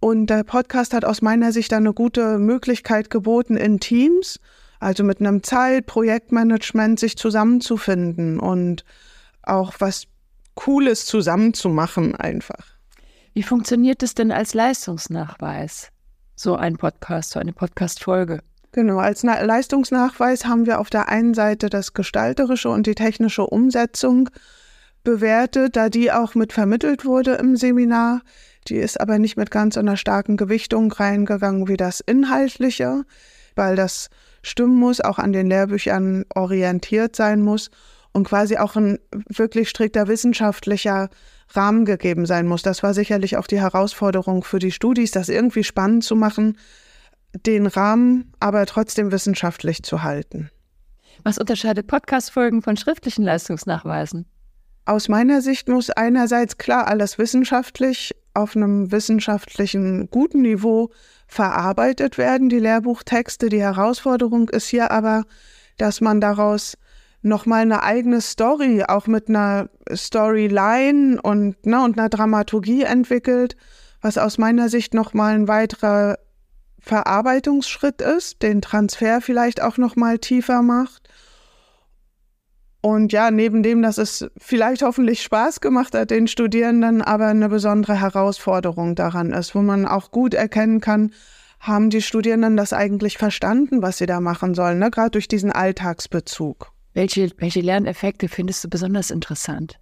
Und 0.00 0.26
der 0.28 0.44
Podcast 0.44 0.94
hat 0.94 1.04
aus 1.04 1.22
meiner 1.22 1.52
Sicht 1.52 1.72
eine 1.72 1.92
gute 1.92 2.38
Möglichkeit 2.38 3.10
geboten, 3.10 3.56
in 3.56 3.80
Teams, 3.80 4.38
also 4.80 5.02
mit 5.02 5.20
einem 5.20 5.42
Zeit, 5.42 5.86
Projektmanagement, 5.86 7.00
sich 7.00 7.16
zusammenzufinden 7.16 8.38
und 8.38 8.84
auch 9.42 9.74
was 9.78 10.04
Cooles 10.54 11.06
zusammenzumachen 11.06 12.14
einfach. 12.14 12.64
Wie 13.32 13.42
funktioniert 13.42 14.02
es 14.02 14.14
denn 14.14 14.32
als 14.32 14.54
Leistungsnachweis? 14.54 15.90
So 16.36 16.56
ein 16.56 16.76
Podcast, 16.76 17.30
so 17.30 17.40
eine 17.40 17.52
Podcast-Folge? 17.52 18.40
Genau, 18.72 18.98
als 18.98 19.22
Leistungsnachweis 19.22 20.44
haben 20.44 20.66
wir 20.66 20.78
auf 20.78 20.90
der 20.90 21.08
einen 21.08 21.34
Seite 21.34 21.70
das 21.70 21.94
gestalterische 21.94 22.68
und 22.68 22.86
die 22.86 22.94
technische 22.94 23.46
Umsetzung 23.46 24.30
bewertet, 25.04 25.76
da 25.76 25.88
die 25.88 26.12
auch 26.12 26.34
mit 26.34 26.52
vermittelt 26.52 27.04
wurde 27.04 27.34
im 27.34 27.56
Seminar. 27.56 28.22
Die 28.68 28.76
ist 28.76 29.00
aber 29.00 29.18
nicht 29.18 29.36
mit 29.36 29.50
ganz 29.50 29.74
so 29.74 29.80
einer 29.80 29.96
starken 29.96 30.36
Gewichtung 30.36 30.92
reingegangen 30.92 31.68
wie 31.68 31.76
das 31.76 32.00
Inhaltliche, 32.00 33.04
weil 33.54 33.76
das 33.76 34.10
stimmen 34.42 34.76
muss, 34.76 35.00
auch 35.00 35.18
an 35.18 35.32
den 35.32 35.48
Lehrbüchern 35.48 36.24
orientiert 36.34 37.16
sein 37.16 37.40
muss 37.40 37.70
und 38.12 38.24
quasi 38.24 38.56
auch 38.56 38.76
ein 38.76 38.98
wirklich 39.28 39.68
strikter 39.68 40.08
wissenschaftlicher 40.08 41.08
Rahmen 41.50 41.84
gegeben 41.84 42.26
sein 42.26 42.46
muss. 42.46 42.62
Das 42.62 42.82
war 42.82 42.94
sicherlich 42.94 43.36
auch 43.36 43.46
die 43.46 43.60
Herausforderung 43.60 44.44
für 44.44 44.58
die 44.58 44.72
Studis, 44.72 45.10
das 45.10 45.28
irgendwie 45.28 45.64
spannend 45.64 46.04
zu 46.04 46.16
machen, 46.16 46.58
den 47.46 47.66
Rahmen 47.66 48.32
aber 48.40 48.66
trotzdem 48.66 49.12
wissenschaftlich 49.12 49.82
zu 49.82 50.02
halten. 50.02 50.50
Was 51.24 51.38
unterscheidet 51.38 51.86
Podcast-Folgen 51.86 52.62
von 52.62 52.76
schriftlichen 52.76 53.24
Leistungsnachweisen? 53.24 54.26
Aus 54.88 55.10
meiner 55.10 55.42
Sicht 55.42 55.68
muss 55.68 55.90
einerseits 55.90 56.56
klar 56.56 56.88
alles 56.88 57.18
wissenschaftlich 57.18 58.16
auf 58.32 58.56
einem 58.56 58.90
wissenschaftlichen 58.90 60.08
guten 60.10 60.40
Niveau 60.40 60.88
verarbeitet 61.26 62.16
werden, 62.16 62.48
die 62.48 62.58
Lehrbuchtexte. 62.58 63.50
Die 63.50 63.60
Herausforderung 63.60 64.48
ist 64.48 64.66
hier 64.66 64.90
aber, 64.90 65.24
dass 65.76 66.00
man 66.00 66.22
daraus 66.22 66.78
nochmal 67.20 67.60
eine 67.60 67.82
eigene 67.82 68.22
Story, 68.22 68.82
auch 68.88 69.06
mit 69.06 69.28
einer 69.28 69.68
Storyline 69.94 71.20
und, 71.20 71.66
ne, 71.66 71.84
und 71.84 71.98
einer 71.98 72.08
Dramaturgie 72.08 72.84
entwickelt, 72.84 73.56
was 74.00 74.16
aus 74.16 74.38
meiner 74.38 74.70
Sicht 74.70 74.94
nochmal 74.94 75.34
ein 75.34 75.48
weiterer 75.48 76.18
Verarbeitungsschritt 76.80 78.00
ist, 78.00 78.40
den 78.40 78.62
Transfer 78.62 79.20
vielleicht 79.20 79.60
auch 79.60 79.76
nochmal 79.76 80.18
tiefer 80.18 80.62
macht. 80.62 81.07
Und 82.80 83.12
ja, 83.12 83.30
neben 83.30 83.62
dem, 83.62 83.82
dass 83.82 83.98
es 83.98 84.30
vielleicht 84.36 84.82
hoffentlich 84.82 85.22
Spaß 85.22 85.60
gemacht 85.60 85.94
hat, 85.94 86.10
den 86.10 86.28
Studierenden, 86.28 87.02
aber 87.02 87.26
eine 87.26 87.48
besondere 87.48 88.00
Herausforderung 88.00 88.94
daran 88.94 89.32
ist, 89.32 89.54
wo 89.54 89.62
man 89.62 89.86
auch 89.86 90.10
gut 90.12 90.34
erkennen 90.34 90.80
kann, 90.80 91.12
haben 91.58 91.90
die 91.90 92.02
Studierenden 92.02 92.56
das 92.56 92.72
eigentlich 92.72 93.18
verstanden, 93.18 93.82
was 93.82 93.98
sie 93.98 94.06
da 94.06 94.20
machen 94.20 94.54
sollen, 94.54 94.78
ne? 94.78 94.90
gerade 94.90 95.10
durch 95.10 95.26
diesen 95.26 95.50
Alltagsbezug. 95.50 96.72
Welche, 96.94 97.30
welche 97.38 97.60
Lerneffekte 97.60 98.28
findest 98.28 98.62
du 98.62 98.68
besonders 98.68 99.10
interessant? 99.10 99.78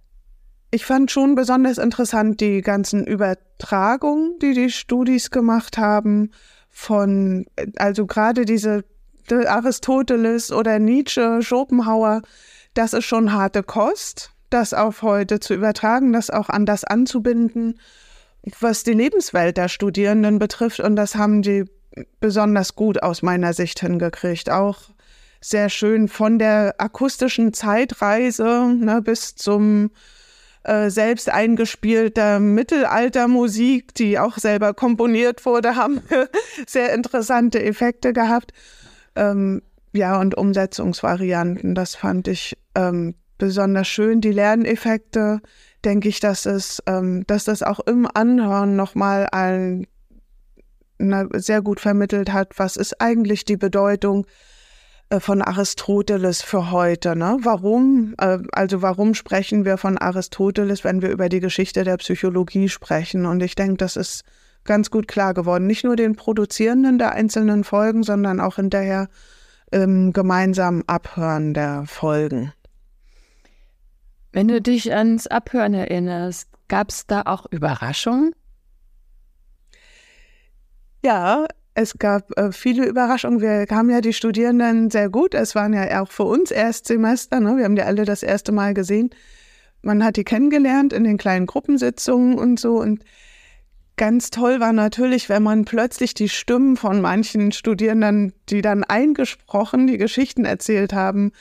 Ich 0.71 0.85
fand 0.85 1.11
schon 1.11 1.35
besonders 1.35 1.77
interessant 1.77 2.41
die 2.41 2.61
ganzen 2.61 3.05
Übertragungen, 3.05 4.37
die 4.41 4.53
die 4.53 4.69
Studis 4.69 5.29
gemacht 5.29 5.77
haben, 5.77 6.31
von, 6.69 7.45
also 7.77 8.05
gerade 8.05 8.43
diese 8.43 8.83
Aristoteles 9.29 10.51
oder 10.51 10.79
Nietzsche, 10.79 11.41
Schopenhauer, 11.41 12.21
das 12.77 12.93
ist 12.93 13.05
schon 13.05 13.33
harte 13.33 13.63
Kost, 13.63 14.31
das 14.49 14.73
auf 14.73 15.01
heute 15.01 15.39
zu 15.39 15.53
übertragen, 15.53 16.13
das 16.13 16.29
auch 16.29 16.49
an 16.49 16.65
das 16.65 16.83
anzubinden, 16.83 17.79
was 18.59 18.83
die 18.83 18.93
Lebenswelt 18.93 19.57
der 19.57 19.67
Studierenden 19.67 20.39
betrifft. 20.39 20.79
Und 20.79 20.95
das 20.95 21.15
haben 21.15 21.41
die 21.41 21.65
besonders 22.19 22.75
gut 22.75 23.01
aus 23.01 23.21
meiner 23.23 23.53
Sicht 23.53 23.79
hingekriegt. 23.79 24.49
Auch 24.49 24.77
sehr 25.41 25.69
schön 25.69 26.07
von 26.07 26.39
der 26.39 26.75
akustischen 26.77 27.53
Zeitreise 27.53 28.73
ne, 28.75 29.01
bis 29.01 29.35
zum 29.35 29.91
äh, 30.63 30.89
selbst 30.89 31.29
eingespielter 31.29 32.39
Mittelaltermusik, 32.39 33.95
die 33.95 34.19
auch 34.19 34.37
selber 34.37 34.73
komponiert 34.73 35.45
wurde, 35.45 35.75
haben 35.75 36.01
sehr 36.67 36.93
interessante 36.93 37.63
Effekte 37.63 38.13
gehabt. 38.13 38.53
Ähm, 39.15 39.61
ja, 39.97 40.19
und 40.19 40.37
Umsetzungsvarianten, 40.37 41.75
das 41.75 41.95
fand 41.95 42.27
ich 42.27 42.57
ähm, 42.75 43.15
besonders 43.37 43.87
schön. 43.87 44.21
Die 44.21 44.31
Lerneffekte, 44.31 45.41
denke 45.83 46.09
ich, 46.09 46.19
dass 46.19 46.45
es, 46.45 46.81
ähm, 46.85 47.25
dass 47.27 47.43
das 47.43 47.63
auch 47.63 47.79
im 47.81 48.07
Anhören 48.13 48.75
nochmal 48.75 49.27
ein, 49.31 49.87
na, 50.97 51.27
sehr 51.33 51.61
gut 51.61 51.79
vermittelt 51.79 52.31
hat, 52.31 52.57
was 52.57 52.75
ist 52.75 52.99
eigentlich 53.01 53.45
die 53.45 53.57
Bedeutung 53.57 54.25
äh, 55.09 55.19
von 55.19 55.41
Aristoteles 55.41 56.41
für 56.41 56.71
heute. 56.71 57.15
Ne? 57.15 57.37
Warum, 57.41 58.15
äh, 58.19 58.39
also 58.51 58.81
warum 58.81 59.13
sprechen 59.13 59.65
wir 59.65 59.77
von 59.77 59.97
Aristoteles, 59.97 60.83
wenn 60.83 61.01
wir 61.01 61.09
über 61.09 61.29
die 61.29 61.39
Geschichte 61.39 61.83
der 61.83 61.97
Psychologie 61.97 62.69
sprechen? 62.69 63.25
Und 63.25 63.41
ich 63.41 63.55
denke, 63.55 63.77
das 63.77 63.95
ist 63.95 64.23
ganz 64.65 64.91
gut 64.91 65.07
klar 65.07 65.33
geworden. 65.33 65.67
Nicht 65.67 65.83
nur 65.83 65.95
den 65.95 66.15
Produzierenden 66.15 66.97
der 66.97 67.13
einzelnen 67.13 67.63
Folgen, 67.63 68.03
sondern 68.03 68.39
auch 68.39 68.57
hinterher 68.57 69.07
im 69.71 70.13
gemeinsamen 70.13 70.83
Abhören 70.87 71.53
der 71.53 71.85
Folgen. 71.85 72.53
Wenn 74.31 74.47
du 74.47 74.61
dich 74.61 74.93
ans 74.93 75.27
Abhören 75.27 75.73
erinnerst, 75.73 76.49
gab 76.67 76.89
es 76.89 77.07
da 77.07 77.23
auch 77.25 77.45
Überraschungen? 77.51 78.35
Ja, 81.03 81.45
es 81.73 81.97
gab 81.97 82.37
äh, 82.37 82.51
viele 82.51 82.85
Überraschungen. 82.85 83.39
Wir 83.39 83.65
haben 83.69 83.89
ja 83.89 84.01
die 84.01 84.13
Studierenden 84.13 84.89
sehr 84.89 85.09
gut. 85.09 85.33
Es 85.33 85.55
waren 85.55 85.73
ja 85.73 86.01
auch 86.01 86.09
für 86.09 86.23
uns 86.23 86.51
Erstsemester. 86.51 87.39
Ne? 87.39 87.57
Wir 87.57 87.65
haben 87.65 87.75
die 87.75 87.83
alle 87.83 88.03
das 88.03 88.23
erste 88.23 88.51
Mal 88.51 88.73
gesehen. 88.73 89.11
Man 89.83 90.03
hat 90.03 90.17
die 90.17 90.23
kennengelernt 90.23 90.91
in 90.91 91.03
den 91.03 91.17
kleinen 91.17 91.45
Gruppensitzungen 91.45 92.37
und 92.37 92.59
so. 92.59 92.81
Und 92.81 93.03
Ganz 93.97 94.29
toll 94.29 94.59
war 94.59 94.73
natürlich, 94.73 95.27
wenn 95.27 95.41
man 95.41 95.65
plötzlich 95.65 96.13
die 96.13 96.29
Stimmen 96.29 96.77
von 96.77 97.01
manchen 97.01 97.51
Studierenden, 97.51 98.31
die 98.47 98.61
dann 98.61 98.83
eingesprochen, 98.83 99.87
die 99.87 99.97
Geschichten 99.97 100.45
erzählt 100.45 100.93
haben, 100.93 101.31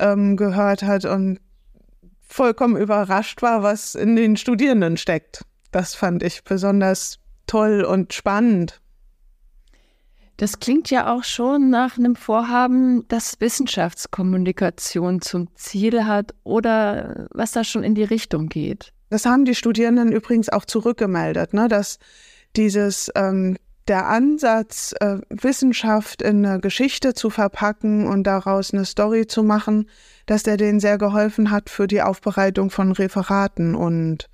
ähm, 0.00 0.38
gehört 0.38 0.82
hat 0.82 1.04
und 1.04 1.38
vollkommen 2.26 2.78
überrascht 2.78 3.42
war, 3.42 3.62
was 3.62 3.94
in 3.94 4.16
den 4.16 4.38
Studierenden 4.38 4.96
steckt. 4.96 5.44
Das 5.70 5.94
fand 5.94 6.22
ich 6.22 6.44
besonders 6.44 7.18
toll 7.46 7.84
und 7.84 8.14
spannend. 8.14 8.80
Das 10.38 10.60
klingt 10.60 10.88
ja 10.88 11.12
auch 11.12 11.24
schon 11.24 11.68
nach 11.68 11.98
einem 11.98 12.16
Vorhaben, 12.16 13.06
das 13.08 13.38
Wissenschaftskommunikation 13.40 15.20
zum 15.20 15.54
Ziel 15.56 16.06
hat 16.06 16.32
oder 16.42 17.26
was 17.32 17.52
da 17.52 17.64
schon 17.64 17.84
in 17.84 17.94
die 17.94 18.04
Richtung 18.04 18.48
geht. 18.48 18.94
Das 19.10 19.26
haben 19.26 19.44
die 19.44 19.54
Studierenden 19.54 20.12
übrigens 20.12 20.48
auch 20.48 20.64
zurückgemeldet, 20.64 21.54
ne, 21.54 21.68
dass 21.68 21.98
dieses 22.56 23.10
ähm, 23.14 23.56
der 23.88 24.06
Ansatz, 24.06 24.94
äh, 25.00 25.16
Wissenschaft 25.30 26.20
in 26.22 26.44
eine 26.44 26.60
Geschichte 26.60 27.14
zu 27.14 27.30
verpacken 27.30 28.06
und 28.06 28.24
daraus 28.24 28.72
eine 28.72 28.84
Story 28.84 29.26
zu 29.26 29.42
machen, 29.42 29.88
dass 30.26 30.42
der 30.42 30.58
denen 30.58 30.78
sehr 30.78 30.98
geholfen 30.98 31.50
hat 31.50 31.70
für 31.70 31.86
die 31.86 32.02
Aufbereitung 32.02 32.70
von 32.70 32.92
Referaten 32.92 33.74
und 33.74 34.28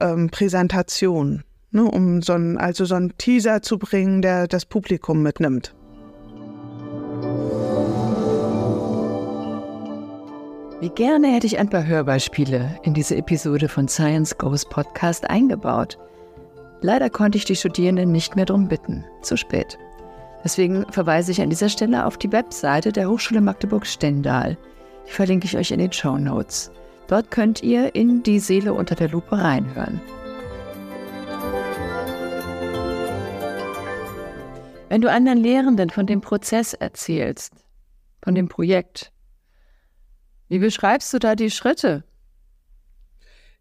ähm, 0.00 0.28
Präsentationen, 0.30 1.44
ne, 1.70 1.84
um 1.84 2.20
so 2.20 2.34
ein, 2.34 2.58
also 2.58 2.84
so 2.84 2.94
einen 2.94 3.16
Teaser 3.16 3.62
zu 3.62 3.78
bringen, 3.78 4.20
der 4.20 4.46
das 4.46 4.66
Publikum 4.66 5.22
mitnimmt. 5.22 5.74
Wie 10.80 10.88
gerne 10.88 11.28
hätte 11.28 11.46
ich 11.46 11.58
ein 11.58 11.68
paar 11.68 11.84
Hörbeispiele 11.84 12.80
in 12.84 12.94
diese 12.94 13.14
Episode 13.14 13.68
von 13.68 13.86
Science 13.86 14.38
Goes 14.38 14.64
Podcast 14.64 15.28
eingebaut. 15.28 15.98
Leider 16.80 17.10
konnte 17.10 17.36
ich 17.36 17.44
die 17.44 17.54
Studierenden 17.54 18.10
nicht 18.10 18.34
mehr 18.34 18.46
darum 18.46 18.66
bitten. 18.66 19.04
Zu 19.20 19.36
spät. 19.36 19.78
Deswegen 20.42 20.86
verweise 20.90 21.32
ich 21.32 21.42
an 21.42 21.50
dieser 21.50 21.68
Stelle 21.68 22.06
auf 22.06 22.16
die 22.16 22.32
Webseite 22.32 22.92
der 22.92 23.10
Hochschule 23.10 23.42
Magdeburg-Stendal. 23.42 24.56
Die 25.06 25.10
verlinke 25.10 25.44
ich 25.44 25.58
euch 25.58 25.70
in 25.70 25.80
den 25.80 25.92
Show 25.92 26.16
Notes. 26.16 26.72
Dort 27.08 27.30
könnt 27.30 27.62
ihr 27.62 27.94
in 27.94 28.22
die 28.22 28.38
Seele 28.38 28.72
unter 28.72 28.94
der 28.94 29.10
Lupe 29.10 29.36
reinhören. 29.36 30.00
Wenn 34.88 35.02
du 35.02 35.10
anderen 35.10 35.40
Lehrenden 35.40 35.90
von 35.90 36.06
dem 36.06 36.22
Prozess 36.22 36.72
erzählst, 36.72 37.52
von 38.22 38.34
dem 38.34 38.48
Projekt, 38.48 39.12
wie 40.50 40.58
beschreibst 40.58 41.14
du 41.14 41.20
da 41.20 41.36
die 41.36 41.52
Schritte? 41.52 42.02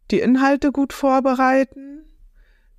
Die 0.09 0.19
Inhalte 0.21 0.71
gut 0.71 0.91
vorbereiten. 0.91 2.03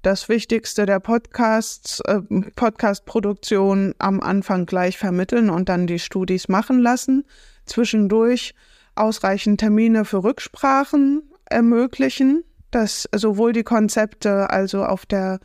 Das 0.02 0.29
Wichtigste 0.29 0.85
der 0.85 0.99
Podcasts, 0.99 2.00
äh, 2.07 2.21
Podcast-Produktion 2.57 3.95
am 3.99 4.21
Anfang 4.21 4.67
gleich 4.67 4.99
vermitteln 4.99 5.49
und 5.49 5.69
dann 5.69 5.87
die 5.87 6.00
Studis 6.00 6.49
machen 6.49 6.81
lassen. 6.81 7.25
Zwischendurch 7.67 8.55
ausreichend 8.97 9.61
Termine 9.61 10.05
für 10.05 10.25
Rücksprachen 10.25 11.23
ermöglichen, 11.45 12.43
dass 12.73 13.09
sowohl 13.14 13.52
die 13.52 13.62
Konzepte 13.62 14.50
also 14.50 14.85
auf 14.85 15.07
der 15.07 15.38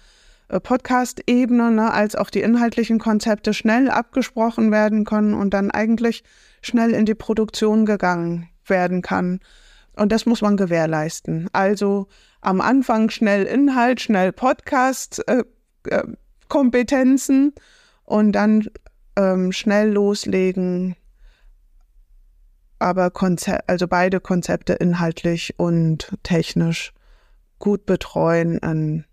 äh, 0.47 0.59
Podcast-Ebene, 0.59 1.69
ne, 1.69 1.93
als 1.93 2.15
auch 2.15 2.31
die 2.31 2.41
inhaltlichen 2.41 2.97
Konzepte 2.97 3.53
schnell 3.53 3.91
abgesprochen 3.91 4.71
werden 4.71 5.05
können 5.05 5.35
und 5.35 5.53
dann 5.53 5.69
eigentlich 5.69 6.23
schnell 6.63 6.95
in 6.95 7.05
die 7.05 7.13
Produktion 7.13 7.85
gegangen 7.85 8.49
werden 8.69 9.01
kann. 9.01 9.39
Und 9.95 10.11
das 10.11 10.25
muss 10.25 10.41
man 10.41 10.57
gewährleisten. 10.57 11.49
Also 11.53 12.07
am 12.41 12.61
Anfang 12.61 13.09
schnell 13.09 13.43
Inhalt, 13.43 14.01
schnell 14.01 14.31
Podcast, 14.31 15.25
äh, 15.27 15.43
äh, 15.85 16.03
und 18.03 18.31
dann 18.33 18.67
ähm, 19.15 19.51
schnell 19.51 19.91
loslegen, 19.91 20.95
aber 22.79 23.09
Konzept, 23.09 23.67
also 23.69 23.87
beide 23.87 24.19
Konzepte 24.19 24.73
inhaltlich 24.73 25.55
und 25.57 26.13
technisch 26.23 26.93
gut 27.59 27.85
betreuen 27.85 28.61
an 28.61 29.05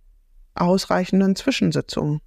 ausreichenden 0.55 1.37
Zwischensitzungen. 1.37 2.21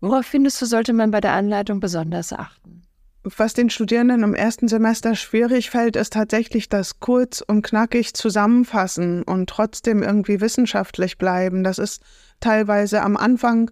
Worauf 0.00 0.26
findest 0.26 0.60
du, 0.60 0.66
sollte 0.66 0.92
man 0.92 1.10
bei 1.10 1.20
der 1.20 1.32
Anleitung 1.32 1.80
besonders 1.80 2.32
achten? 2.32 2.82
Was 3.26 3.54
den 3.54 3.70
Studierenden 3.70 4.22
im 4.22 4.34
ersten 4.34 4.68
Semester 4.68 5.14
schwierig 5.14 5.70
fällt, 5.70 5.96
ist 5.96 6.12
tatsächlich 6.12 6.68
das 6.68 7.00
kurz 7.00 7.40
und 7.40 7.62
knackig 7.62 8.12
zusammenfassen 8.12 9.22
und 9.22 9.48
trotzdem 9.48 10.02
irgendwie 10.02 10.42
wissenschaftlich 10.42 11.16
bleiben. 11.16 11.64
Das 11.64 11.78
ist 11.78 12.02
teilweise 12.40 13.00
am 13.00 13.16
Anfang 13.16 13.70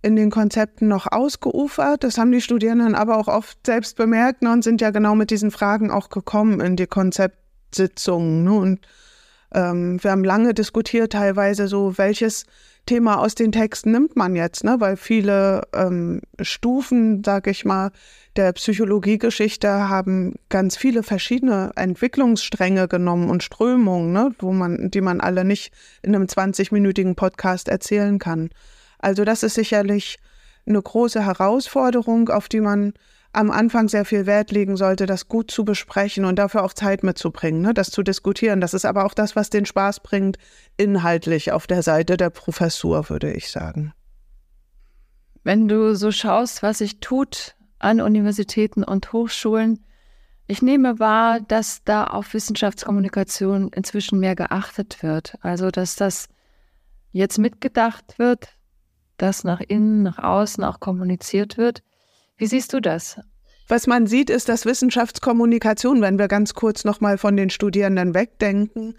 in 0.00 0.16
den 0.16 0.30
Konzepten 0.30 0.88
noch 0.88 1.12
ausgeufert. 1.12 2.04
Das 2.04 2.16
haben 2.16 2.32
die 2.32 2.40
Studierenden 2.40 2.94
aber 2.94 3.18
auch 3.18 3.28
oft 3.28 3.58
selbst 3.66 3.98
bemerkt 3.98 4.40
ne, 4.40 4.50
und 4.50 4.64
sind 4.64 4.80
ja 4.80 4.90
genau 4.90 5.14
mit 5.14 5.30
diesen 5.30 5.50
Fragen 5.50 5.90
auch 5.90 6.08
gekommen 6.08 6.60
in 6.60 6.76
die 6.76 6.86
Konzeptsitzungen. 6.86 8.44
Ne? 8.44 8.52
Und 8.54 8.80
ähm, 9.52 10.02
wir 10.02 10.10
haben 10.10 10.24
lange 10.24 10.54
diskutiert, 10.54 11.12
teilweise 11.12 11.68
so, 11.68 11.98
welches 11.98 12.46
Thema 12.86 13.18
aus 13.18 13.34
den 13.34 13.52
Texten 13.52 13.90
nimmt 13.90 14.16
man 14.16 14.36
jetzt, 14.36 14.64
ne? 14.64 14.76
weil 14.78 14.96
viele 14.96 15.62
ähm, 15.74 16.22
Stufen, 16.40 17.22
sag 17.24 17.46
ich 17.46 17.66
mal, 17.66 17.90
der 18.36 18.52
Psychologiegeschichte 18.52 19.88
haben 19.88 20.34
ganz 20.48 20.76
viele 20.76 21.02
verschiedene 21.02 21.72
Entwicklungsstränge 21.76 22.88
genommen 22.88 23.30
und 23.30 23.42
Strömungen, 23.42 24.12
ne? 24.12 24.34
wo 24.38 24.52
man, 24.52 24.90
die 24.90 25.00
man 25.00 25.20
alle 25.20 25.44
nicht 25.44 25.72
in 26.02 26.14
einem 26.14 26.26
20-minütigen 26.26 27.14
Podcast 27.14 27.68
erzählen 27.68 28.18
kann. 28.18 28.50
Also 28.98 29.24
das 29.24 29.42
ist 29.42 29.54
sicherlich 29.54 30.18
eine 30.66 30.80
große 30.80 31.24
Herausforderung, 31.24 32.28
auf 32.28 32.48
die 32.48 32.60
man 32.60 32.92
am 33.32 33.50
Anfang 33.50 33.88
sehr 33.88 34.04
viel 34.04 34.24
Wert 34.26 34.50
legen 34.50 34.76
sollte, 34.76 35.06
das 35.06 35.28
gut 35.28 35.50
zu 35.50 35.64
besprechen 35.64 36.24
und 36.24 36.38
dafür 36.38 36.64
auch 36.64 36.72
Zeit 36.72 37.02
mitzubringen, 37.02 37.60
ne? 37.60 37.74
das 37.74 37.90
zu 37.90 38.02
diskutieren. 38.02 38.60
Das 38.60 38.72
ist 38.72 38.84
aber 38.84 39.04
auch 39.04 39.14
das, 39.14 39.36
was 39.36 39.50
den 39.50 39.66
Spaß 39.66 40.00
bringt, 40.00 40.38
inhaltlich 40.76 41.52
auf 41.52 41.66
der 41.66 41.82
Seite 41.82 42.16
der 42.16 42.30
Professur, 42.30 43.10
würde 43.10 43.32
ich 43.32 43.50
sagen. 43.50 43.92
Wenn 45.44 45.68
du 45.68 45.94
so 45.94 46.10
schaust, 46.10 46.62
was 46.62 46.78
sich 46.78 47.00
tut 47.00 47.55
an 47.78 48.00
Universitäten 48.00 48.84
und 48.84 49.12
Hochschulen, 49.12 49.84
ich 50.48 50.62
nehme 50.62 51.00
wahr, 51.00 51.40
dass 51.40 51.82
da 51.84 52.04
auf 52.04 52.32
Wissenschaftskommunikation 52.32 53.70
inzwischen 53.74 54.20
mehr 54.20 54.36
geachtet 54.36 55.02
wird. 55.02 55.36
Also, 55.40 55.70
dass 55.70 55.96
das 55.96 56.28
jetzt 57.10 57.38
mitgedacht 57.38 58.18
wird, 58.18 58.48
dass 59.16 59.42
nach 59.42 59.60
innen, 59.60 60.04
nach 60.04 60.18
außen 60.18 60.62
auch 60.62 60.78
kommuniziert 60.78 61.56
wird. 61.56 61.82
Wie 62.36 62.46
siehst 62.46 62.72
du 62.72 62.80
das? 62.80 63.18
Was 63.66 63.88
man 63.88 64.06
sieht, 64.06 64.30
ist, 64.30 64.48
dass 64.48 64.66
Wissenschaftskommunikation, 64.66 66.00
wenn 66.00 66.18
wir 66.18 66.28
ganz 66.28 66.54
kurz 66.54 66.84
nochmal 66.84 67.18
von 67.18 67.36
den 67.36 67.50
Studierenden 67.50 68.14
wegdenken, 68.14 68.96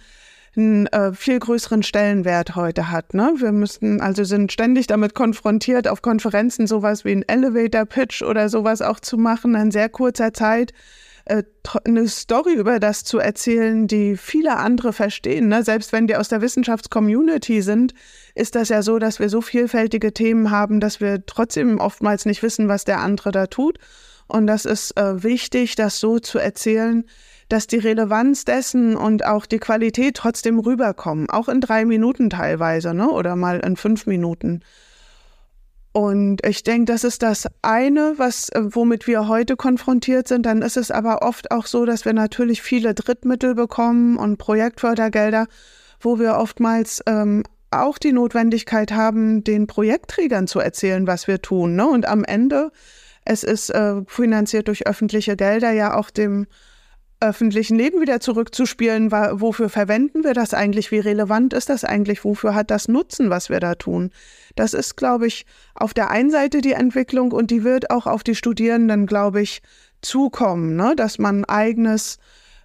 einen 0.58 0.88
äh, 0.88 1.14
viel 1.14 1.40
größeren 1.40 1.84
Stellenwert 1.84 2.56
heute 2.56 2.92
hat. 2.92 3.14
Ne? 3.14 3.34
Wir 3.38 3.52
müssen 3.52 4.02
also 4.02 4.24
sind 4.24 4.52
ständig 4.52 4.88
damit 4.88 5.14
konfrontiert, 5.14 5.88
auf 5.88 6.02
Konferenzen 6.02 6.68
sowas 6.68 7.06
wie 7.06 7.12
ein 7.12 7.24
Elevator 7.28 7.86
Pitch 7.86 8.22
oder 8.22 8.50
sowas 8.50 8.82
auch 8.82 9.00
zu 9.00 9.18
machen 9.18 9.56
in 9.56 9.72
sehr 9.72 9.90
kurzer 9.90 10.34
Zeit 10.34 10.74
äh, 11.26 11.44
eine 11.84 12.08
Story 12.08 12.54
über 12.54 12.80
das 12.80 13.04
zu 13.04 13.20
erzählen, 13.20 13.88
die 13.88 14.16
viele 14.16 14.58
andere 14.58 14.94
verstehen. 14.94 15.50
Ne? 15.50 15.64
Selbst 15.64 15.92
wenn 15.92 16.08
die 16.08 16.16
aus 16.16 16.30
der 16.30 16.42
Wissenschaftscommunity 16.42 17.62
sind, 17.62 17.94
ist 18.34 18.56
das 18.56 18.70
ja 18.70 18.82
so, 18.82 18.98
dass 19.00 19.20
wir 19.20 19.30
so 19.30 19.42
vielfältige 19.42 20.14
Themen 20.14 20.52
haben, 20.52 20.80
dass 20.80 21.02
wir 21.02 21.26
trotzdem 21.26 21.80
oftmals 21.80 22.26
nicht 22.26 22.44
wissen, 22.44 22.68
was 22.68 22.86
der 22.86 23.00
andere 23.00 23.32
da 23.32 23.48
tut. 23.48 23.78
Und 24.28 24.48
das 24.48 24.66
ist 24.66 24.98
äh, 24.98 25.24
wichtig, 25.24 25.76
das 25.76 26.00
so 26.00 26.20
zu 26.20 26.38
erzählen, 26.38 27.06
dass 27.50 27.68
die 27.68 27.78
Relevanz 27.78 28.46
dessen 28.46 28.96
und 28.96 29.26
auch 29.26 29.46
die 29.46 29.60
Qualität 29.60 30.16
trotzdem 30.16 30.60
rüberkommen, 30.60 31.30
auch 31.30 31.48
in 31.48 31.62
drei 31.62 31.86
Minuten 31.86 32.30
teilweise, 32.30 32.94
ne? 32.94 33.10
Oder 33.10 33.36
mal 33.36 33.60
in 33.60 33.76
fünf 33.76 34.06
Minuten. 34.06 34.62
Und 35.94 36.46
ich 36.46 36.62
denke, 36.62 36.92
das 36.92 37.04
ist 37.04 37.24
das 37.24 37.48
eine, 37.64 38.14
was, 38.18 38.50
äh, 38.50 38.62
womit 38.64 39.08
wir 39.08 39.28
heute 39.28 39.56
konfrontiert 39.56 40.28
sind. 40.28 40.46
Dann 40.46 40.62
ist 40.62 40.78
es 40.78 40.92
aber 40.92 41.24
oft 41.24 41.50
auch 41.50 41.66
so, 41.66 41.86
dass 41.86 42.06
wir 42.06 42.14
natürlich 42.14 42.62
viele 42.62 42.94
Drittmittel 42.94 43.56
bekommen 43.56 44.18
und 44.18 44.38
Projektfördergelder, 44.38 45.48
wo 46.00 46.20
wir 46.20 46.36
oftmals 46.38 47.02
ähm, 47.08 47.44
auch 47.72 47.98
die 47.98 48.12
Notwendigkeit 48.12 48.92
haben, 48.92 49.44
den 49.44 49.66
Projektträgern 49.66 50.48
zu 50.48 50.60
erzählen, 50.60 51.08
was 51.08 51.28
wir 51.28 51.42
tun. 51.42 51.76
Ne? 51.76 51.88
Und 51.88 52.08
am 52.08 52.24
Ende, 52.24 52.72
es 53.26 53.44
ist 53.44 53.72
äh, 53.72 54.02
finanziert 54.06 54.68
durch 54.68 54.86
öffentliche 54.86 55.36
Gelder, 55.36 55.72
ja 55.72 55.96
auch 55.96 56.12
dem 56.12 56.46
öffentlichen 57.20 57.78
Leben 57.78 58.00
wieder 58.00 58.20
zurückzuspielen, 58.20 59.12
wofür 59.12 59.70
verwenden 59.70 60.24
wir 60.24 60.34
das 60.34 60.54
eigentlich, 60.54 60.92
wie 60.92 61.00
relevant 61.00 61.54
ist 61.54 61.70
das 61.70 61.84
eigentlich, 61.84 62.24
wofür 62.24 62.54
hat 62.54 62.70
das 62.70 62.88
Nutzen, 62.88 63.30
was 63.30 63.50
wir 63.50 63.60
da 63.60 63.76
tun. 63.76 64.12
Das 64.56 64.74
ist, 64.74 64.98
glaube 64.98 65.26
ich, 65.26 65.46
auf 65.74 65.94
der 65.94 66.12
einen 66.12 66.30
Seite 66.30 66.62
die 66.62 66.74
Entwicklung 66.74 67.32
und 67.32 67.50
die 67.50 67.64
wird 67.64 67.90
auch 67.90 68.06
auf 68.06 68.24
die 68.24 68.36
Studierenden, 68.36 69.08
glaube 69.08 69.42
ich, 69.42 69.62
zukommen, 70.02 70.76
ne? 70.76 70.94
dass 70.96 71.18
man 71.18 71.44
eigenes 71.46 72.20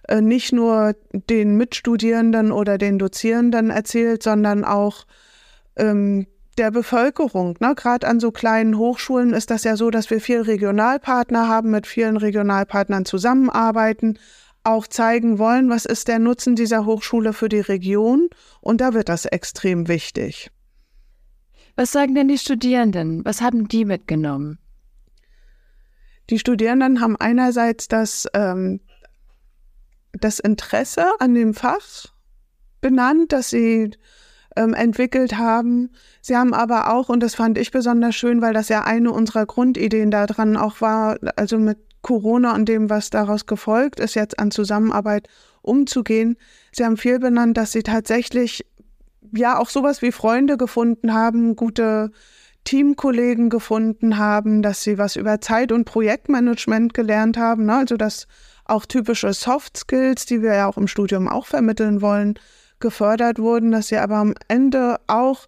äh, 0.07 0.21
nicht 0.21 0.53
nur 0.53 0.95
den 1.11 1.57
Mitstudierenden 1.57 2.51
oder 2.51 2.77
den 2.77 2.99
Dozierenden 2.99 3.71
erzählt, 3.71 4.21
sondern 4.21 4.65
auch 4.65 5.05
ähm, 5.77 6.27
der 6.59 6.69
Bevölkerung. 6.69 7.55
Ne? 7.59 7.73
Gerade 7.75 8.07
an 8.07 8.19
so 8.19 8.31
kleinen 8.31 8.77
Hochschulen 8.77 9.33
ist 9.33 9.49
das 9.49 9.63
ja 9.63 9.75
so, 9.75 9.89
dass 9.89 10.11
wir 10.11 10.21
viel 10.21 10.41
Regionalpartner 10.41 11.47
haben, 11.47 11.71
mit 11.71 11.87
vielen 11.87 12.17
Regionalpartnern 12.17 13.05
zusammenarbeiten 13.05 14.19
auch 14.63 14.87
zeigen 14.87 15.39
wollen, 15.39 15.69
was 15.69 15.85
ist 15.85 16.07
der 16.07 16.19
Nutzen 16.19 16.55
dieser 16.55 16.85
Hochschule 16.85 17.33
für 17.33 17.49
die 17.49 17.59
Region. 17.59 18.29
Und 18.61 18.81
da 18.81 18.93
wird 18.93 19.09
das 19.09 19.25
extrem 19.25 19.87
wichtig. 19.87 20.51
Was 21.75 21.91
sagen 21.91 22.15
denn 22.15 22.27
die 22.27 22.37
Studierenden? 22.37 23.25
Was 23.25 23.41
haben 23.41 23.67
die 23.67 23.85
mitgenommen? 23.85 24.59
Die 26.29 26.39
Studierenden 26.39 27.01
haben 27.01 27.17
einerseits 27.17 27.87
das, 27.87 28.27
ähm, 28.33 28.79
das 30.13 30.39
Interesse 30.39 31.05
an 31.19 31.33
dem 31.33 31.53
Fach 31.53 32.05
benannt, 32.79 33.33
das 33.33 33.49
sie 33.49 33.91
ähm, 34.55 34.73
entwickelt 34.73 35.37
haben. 35.37 35.89
Sie 36.21 36.37
haben 36.37 36.53
aber 36.53 36.93
auch, 36.93 37.09
und 37.09 37.21
das 37.21 37.35
fand 37.35 37.57
ich 37.57 37.71
besonders 37.71 38.15
schön, 38.15 38.41
weil 38.41 38.53
das 38.53 38.69
ja 38.69 38.83
eine 38.83 39.11
unserer 39.11 39.45
Grundideen 39.45 40.11
daran 40.11 40.55
auch 40.55 40.79
war, 40.79 41.17
also 41.35 41.57
mit 41.57 41.79
Corona 42.03 42.53
und 42.53 42.69
dem, 42.69 42.91
was 42.91 43.09
daraus 43.09 43.47
gefolgt 43.47 43.99
ist, 43.99 44.13
jetzt 44.13 44.37
an 44.37 44.51
Zusammenarbeit 44.51 45.27
umzugehen. 45.63 46.37
Sie 46.71 46.85
haben 46.85 46.97
viel 46.97 47.17
benannt, 47.17 47.57
dass 47.57 47.71
Sie 47.71 47.81
tatsächlich 47.81 48.63
ja 49.35 49.57
auch 49.57 49.69
sowas 49.69 50.03
wie 50.03 50.11
Freunde 50.11 50.57
gefunden 50.57 51.13
haben, 51.13 51.55
gute 51.55 52.11
Teamkollegen 52.63 53.49
gefunden 53.49 54.17
haben, 54.17 54.61
dass 54.61 54.83
sie 54.83 54.97
was 54.97 55.15
über 55.15 55.41
Zeit- 55.41 55.71
und 55.71 55.85
Projektmanagement 55.85 56.93
gelernt 56.93 57.37
haben. 57.37 57.65
Ne? 57.65 57.75
Also 57.75 57.97
dass 57.97 58.27
auch 58.65 58.85
typische 58.85 59.33
Soft 59.33 59.77
Skills, 59.77 60.25
die 60.25 60.41
wir 60.41 60.53
ja 60.53 60.67
auch 60.67 60.77
im 60.77 60.87
Studium 60.87 61.27
auch 61.27 61.45
vermitteln 61.45 62.01
wollen, 62.01 62.35
gefördert 62.79 63.39
wurden, 63.39 63.71
dass 63.71 63.87
sie 63.87 63.97
aber 63.97 64.15
am 64.15 64.33
Ende 64.47 64.97
auch 65.07 65.47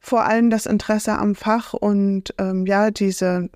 vor 0.00 0.24
allem 0.24 0.50
das 0.50 0.66
Interesse 0.66 1.16
am 1.18 1.34
Fach 1.34 1.74
und 1.74 2.34
ähm, 2.38 2.66
ja 2.66 2.90
diese 2.90 3.50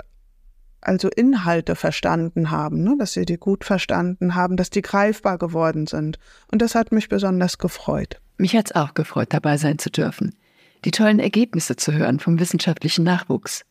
also 0.83 1.09
Inhalte 1.09 1.77
verstanden 1.77 2.51
haben, 2.51 2.83
ne? 2.83 2.97
dass 2.99 3.13
sie 3.13 3.25
die 3.25 3.39
gut 3.39 3.65
verstanden 3.65 4.35
haben, 4.35 4.57
dass 4.57 4.69
die 4.69 4.83
greifbar 4.83 5.39
geworden 5.39 5.87
sind. 5.87 6.19
Und 6.51 6.61
das 6.61 6.75
hat 6.75 6.93
mich 6.93 7.09
besonders 7.09 7.59
gefreut. 7.59 8.21
Mich 8.37 8.55
hat 8.57 8.67
es 8.67 8.75
auch 8.75 8.95
gefreut, 8.95 9.29
dabei 9.31 9.57
sein 9.57 9.79
zu 9.79 9.91
dürfen, 9.91 10.35
die 10.85 10.91
tollen 10.91 11.21
Ergebnisse 11.21 11.77
zu 11.77 11.93
hören 11.93 12.19
vom 12.19 12.41
wissenschaftlichen 12.41 13.05
Nachwuchs. 13.05 13.65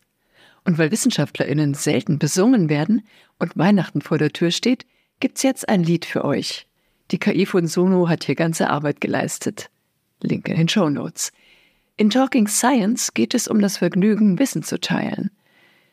Und 0.63 0.77
weil 0.77 0.91
WissenschaftlerInnen 0.91 1.73
selten 1.73 2.17
besungen 2.17 2.69
werden 2.69 3.05
und 3.39 3.57
Weihnachten 3.57 4.01
vor 4.01 4.17
der 4.17 4.31
Tür 4.31 4.51
steht, 4.51 4.85
gibt's 5.19 5.43
jetzt 5.43 5.67
ein 5.67 5.83
Lied 5.83 6.05
für 6.05 6.23
euch. 6.23 6.67
Die 7.11 7.19
KI 7.19 7.45
von 7.45 7.67
Sono 7.67 8.07
hat 8.07 8.23
hier 8.23 8.35
ganze 8.35 8.69
Arbeit 8.69 9.01
geleistet. 9.01 9.69
Link 10.21 10.47
in 10.47 10.55
den 10.55 10.69
Show 10.69 10.89
Notes. 10.89 11.31
In 11.97 12.09
Talking 12.09 12.47
Science 12.47 13.13
geht 13.13 13.33
es 13.33 13.47
um 13.47 13.59
das 13.59 13.77
Vergnügen, 13.77 14.39
Wissen 14.39 14.63
zu 14.63 14.79
teilen 14.79 15.31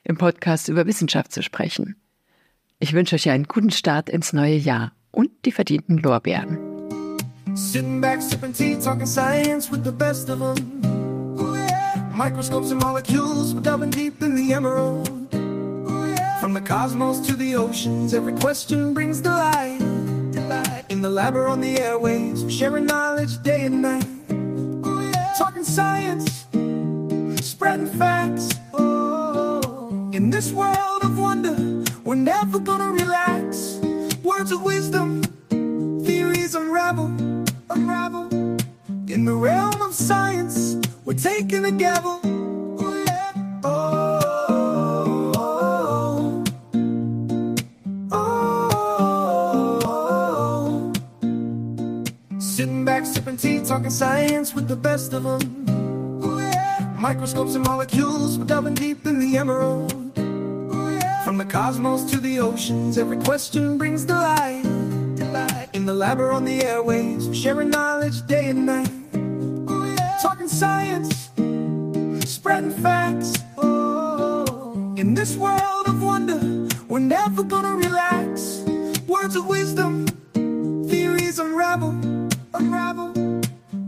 im 0.09 0.17
Podcast 0.17 0.69
über 0.69 0.87
Wissenschaft 0.87 1.33
zu 1.33 1.43
sprechen. 1.43 1.97
Ich 2.81 2.95
wünsche 2.95 3.15
euch 3.15 3.29
einen 3.29 3.45
guten 3.45 3.71
Start 3.71 4.09
ins 4.09 4.33
neue 4.33 4.57
Jahr 4.57 4.93
und 5.11 5.31
die 5.45 5.53
verdienten 5.53 5.99
Lorbeeren. 5.99 6.59
Sitting 7.55 8.01
back, 8.01 8.23
sipping 8.23 8.53
tea, 8.53 8.77
talking 8.77 9.07
science 9.07 9.71
with 9.71 9.85
the 9.85 9.93
best 9.93 10.31
of 10.31 10.39
them. 10.39 10.81
Microscopes 12.15 12.73
and 12.73 12.81
molecules, 12.81 13.55
we're 13.55 13.61
delving 13.61 13.91
deep 13.91 14.23
in 14.23 14.35
the 14.35 14.53
emerald. 14.53 15.09
From 16.41 16.55
the 16.55 16.61
cosmos 16.61 17.21
to 17.27 17.37
the 17.37 17.55
oceans, 17.55 18.15
every 18.15 18.33
question 18.41 18.95
brings 18.95 19.21
delight. 19.21 19.81
In 20.89 21.03
the 21.03 21.11
lab 21.11 21.37
or 21.37 21.49
on 21.49 21.61
the 21.61 21.77
airwaves, 21.77 22.43
we're 22.43 22.51
sharing 22.51 22.87
knowledge 22.87 23.41
day 23.43 23.67
and 23.67 23.83
night. 23.83 24.07
Talking 25.37 25.65
science, 25.65 26.47
spreading 27.41 27.87
facts. 27.87 28.51
In 30.19 30.31
this 30.31 30.51
world 30.51 31.05
of 31.05 31.17
wonder, 31.17 31.55
we're 32.03 32.17
never 32.17 32.59
gonna 32.59 32.91
relax. 32.91 33.79
Words 34.25 34.51
of 34.51 34.65
wisdom, 34.65 35.23
theories 36.05 36.57
unravel, 36.57 37.07
unravel. 37.71 38.27
In 39.07 39.25
the 39.25 39.37
realm 39.37 39.81
of 39.81 39.95
science, 39.95 40.77
we're 41.05 41.15
taking 41.15 41.63
the 41.63 41.71
gavel. 41.71 42.19
Oh, 42.25 43.05
yeah. 43.07 43.33
oh, 43.63 45.31
oh. 48.13 50.93
Sitting 52.41 52.85
back, 52.85 53.07
sipping 53.07 53.37
tea, 53.37 53.61
talking 53.61 53.91
science 53.91 54.53
with 54.53 54.67
the 54.67 54.75
best 54.75 55.13
of 55.13 55.23
them. 55.23 55.65
Oh, 56.25 56.41
yeah. 56.41 56.97
Microscopes 56.99 57.55
and 57.55 57.65
molecules, 57.65 58.37
we're 58.37 58.47
delving 58.47 58.75
deep 58.75 59.07
in 59.07 59.21
the 59.21 59.37
emerald. 59.37 60.08
From 61.29 61.37
the 61.37 61.45
cosmos 61.45 62.11
to 62.11 62.17
the 62.21 62.41
oceans, 62.41 62.97
every 62.97 63.19
question 63.19 63.77
brings 63.77 64.07
delight. 64.07 64.65
In 65.75 65.85
the 65.85 65.93
lab 65.93 66.21
or 66.21 66.33
on 66.33 66.47
the 66.47 66.61
airwaves, 66.61 67.35
sharing 67.35 67.69
knowledge 67.69 68.27
day 68.27 68.49
and 68.49 68.65
night. 68.65 68.91
Oh, 69.69 69.95
Talking 70.23 70.49
science, 70.49 71.29
spreading 72.25 72.71
facts. 72.71 73.35
Oh. 73.59 74.95
In 74.97 75.13
this 75.13 75.37
world 75.37 75.87
of 75.87 76.03
wonder, 76.03 76.67
we're 76.89 77.01
never 77.01 77.43
gonna 77.43 77.77
relax. 77.77 78.65
Words 79.07 79.37
of 79.37 79.47
wisdom, 79.47 80.07
theories 80.89 81.39
unravel, 81.39 81.91
unravel. 82.55 83.13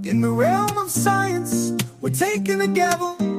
In 0.05 0.21
the 0.21 0.31
realm 0.31 0.77
of 0.77 0.91
science, 0.91 1.73
we're 2.03 2.11
taking 2.11 2.59
the 2.59 2.69
gavel. 2.69 3.30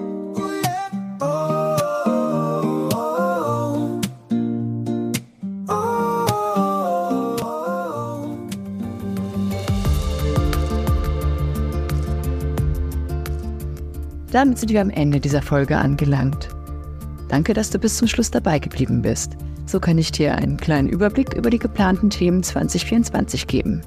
Damit 14.32 14.58
sind 14.58 14.72
wir 14.72 14.82
am 14.82 14.90
Ende 14.90 15.20
dieser 15.20 15.42
Folge 15.42 15.78
angelangt. 15.78 16.50
Danke, 17.28 17.54
dass 17.54 17.70
du 17.70 17.80
bis 17.80 17.98
zum 17.98 18.08
Schluss 18.08 18.32
dabei 18.32 18.60
geblieben 18.60 19.02
bist. 19.02 19.38
So 19.66 19.80
kann 19.80 19.98
ich 19.98 20.12
dir 20.12 20.36
einen 20.36 20.58
kleinen 20.58 20.90
Überblick 20.90 21.34
über 21.34 21.50
die 21.50 21.60
geplanten 21.60 22.10
Themen 22.10 22.42
2024 22.42 23.48
geben. 23.48 23.82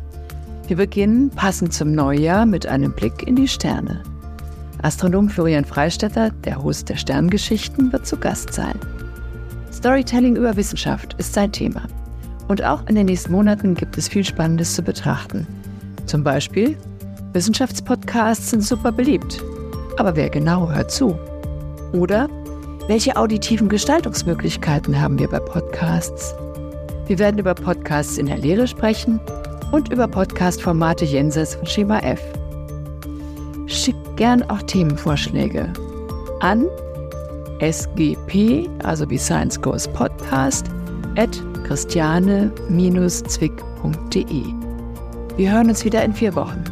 Wir 0.66 0.76
beginnen 0.76 1.30
passend 1.30 1.72
zum 1.72 1.92
Neujahr 1.92 2.46
mit 2.46 2.66
einem 2.66 2.92
Blick 2.92 3.26
in 3.26 3.36
die 3.36 3.48
Sterne. 3.48 4.02
Astronom 4.82 5.28
Florian 5.28 5.64
Freistetter, 5.64 6.30
der 6.30 6.62
Host 6.62 6.88
der 6.88 6.96
Sterngeschichten, 6.96 7.92
wird 7.92 8.06
zu 8.06 8.16
Gast 8.18 8.52
sein. 8.52 8.78
Storytelling 9.72 10.36
über 10.36 10.56
Wissenschaft 10.56 11.14
ist 11.18 11.32
sein 11.32 11.52
Thema. 11.52 11.82
Und 12.48 12.62
auch 12.62 12.86
in 12.86 12.94
den 12.94 13.06
nächsten 13.06 13.32
Monaten 13.32 13.74
gibt 13.74 13.96
es 13.96 14.08
viel 14.08 14.24
Spannendes 14.24 14.74
zu 14.74 14.82
betrachten. 14.82 15.46
Zum 16.06 16.22
Beispiel, 16.22 16.76
Wissenschaftspodcasts 17.32 18.50
sind 18.50 18.62
super 18.62 18.92
beliebt. 18.92 19.42
Aber 19.96 20.16
wer 20.16 20.28
genau 20.28 20.70
hört 20.70 20.90
zu? 20.90 21.18
Oder 21.92 22.28
welche 22.88 23.16
auditiven 23.16 23.68
Gestaltungsmöglichkeiten 23.68 25.00
haben 25.00 25.18
wir 25.18 25.28
bei 25.28 25.38
Podcasts? 25.38 26.34
Wir 27.06 27.18
werden 27.18 27.38
über 27.38 27.54
Podcasts 27.54 28.18
in 28.18 28.26
der 28.26 28.38
Lehre 28.38 28.66
sprechen 28.66 29.20
und 29.72 29.92
über 29.92 30.08
Podcast-Formate 30.08 31.04
jenseits 31.04 31.54
von 31.54 31.66
Schema 31.66 32.00
F. 32.00 32.20
Schickt 33.66 34.16
gern 34.16 34.42
auch 34.50 34.62
Themenvorschläge 34.62 35.72
an 36.40 36.66
sgp, 37.60 38.68
also 38.82 39.08
wie 39.08 39.18
Science 39.18 39.60
Goes 39.60 39.86
Podcast, 39.88 40.66
at 41.16 41.30
christiane-zwick.de. 41.66 44.42
Wir 45.36 45.52
hören 45.52 45.68
uns 45.68 45.84
wieder 45.84 46.04
in 46.04 46.12
vier 46.12 46.34
Wochen. 46.34 46.64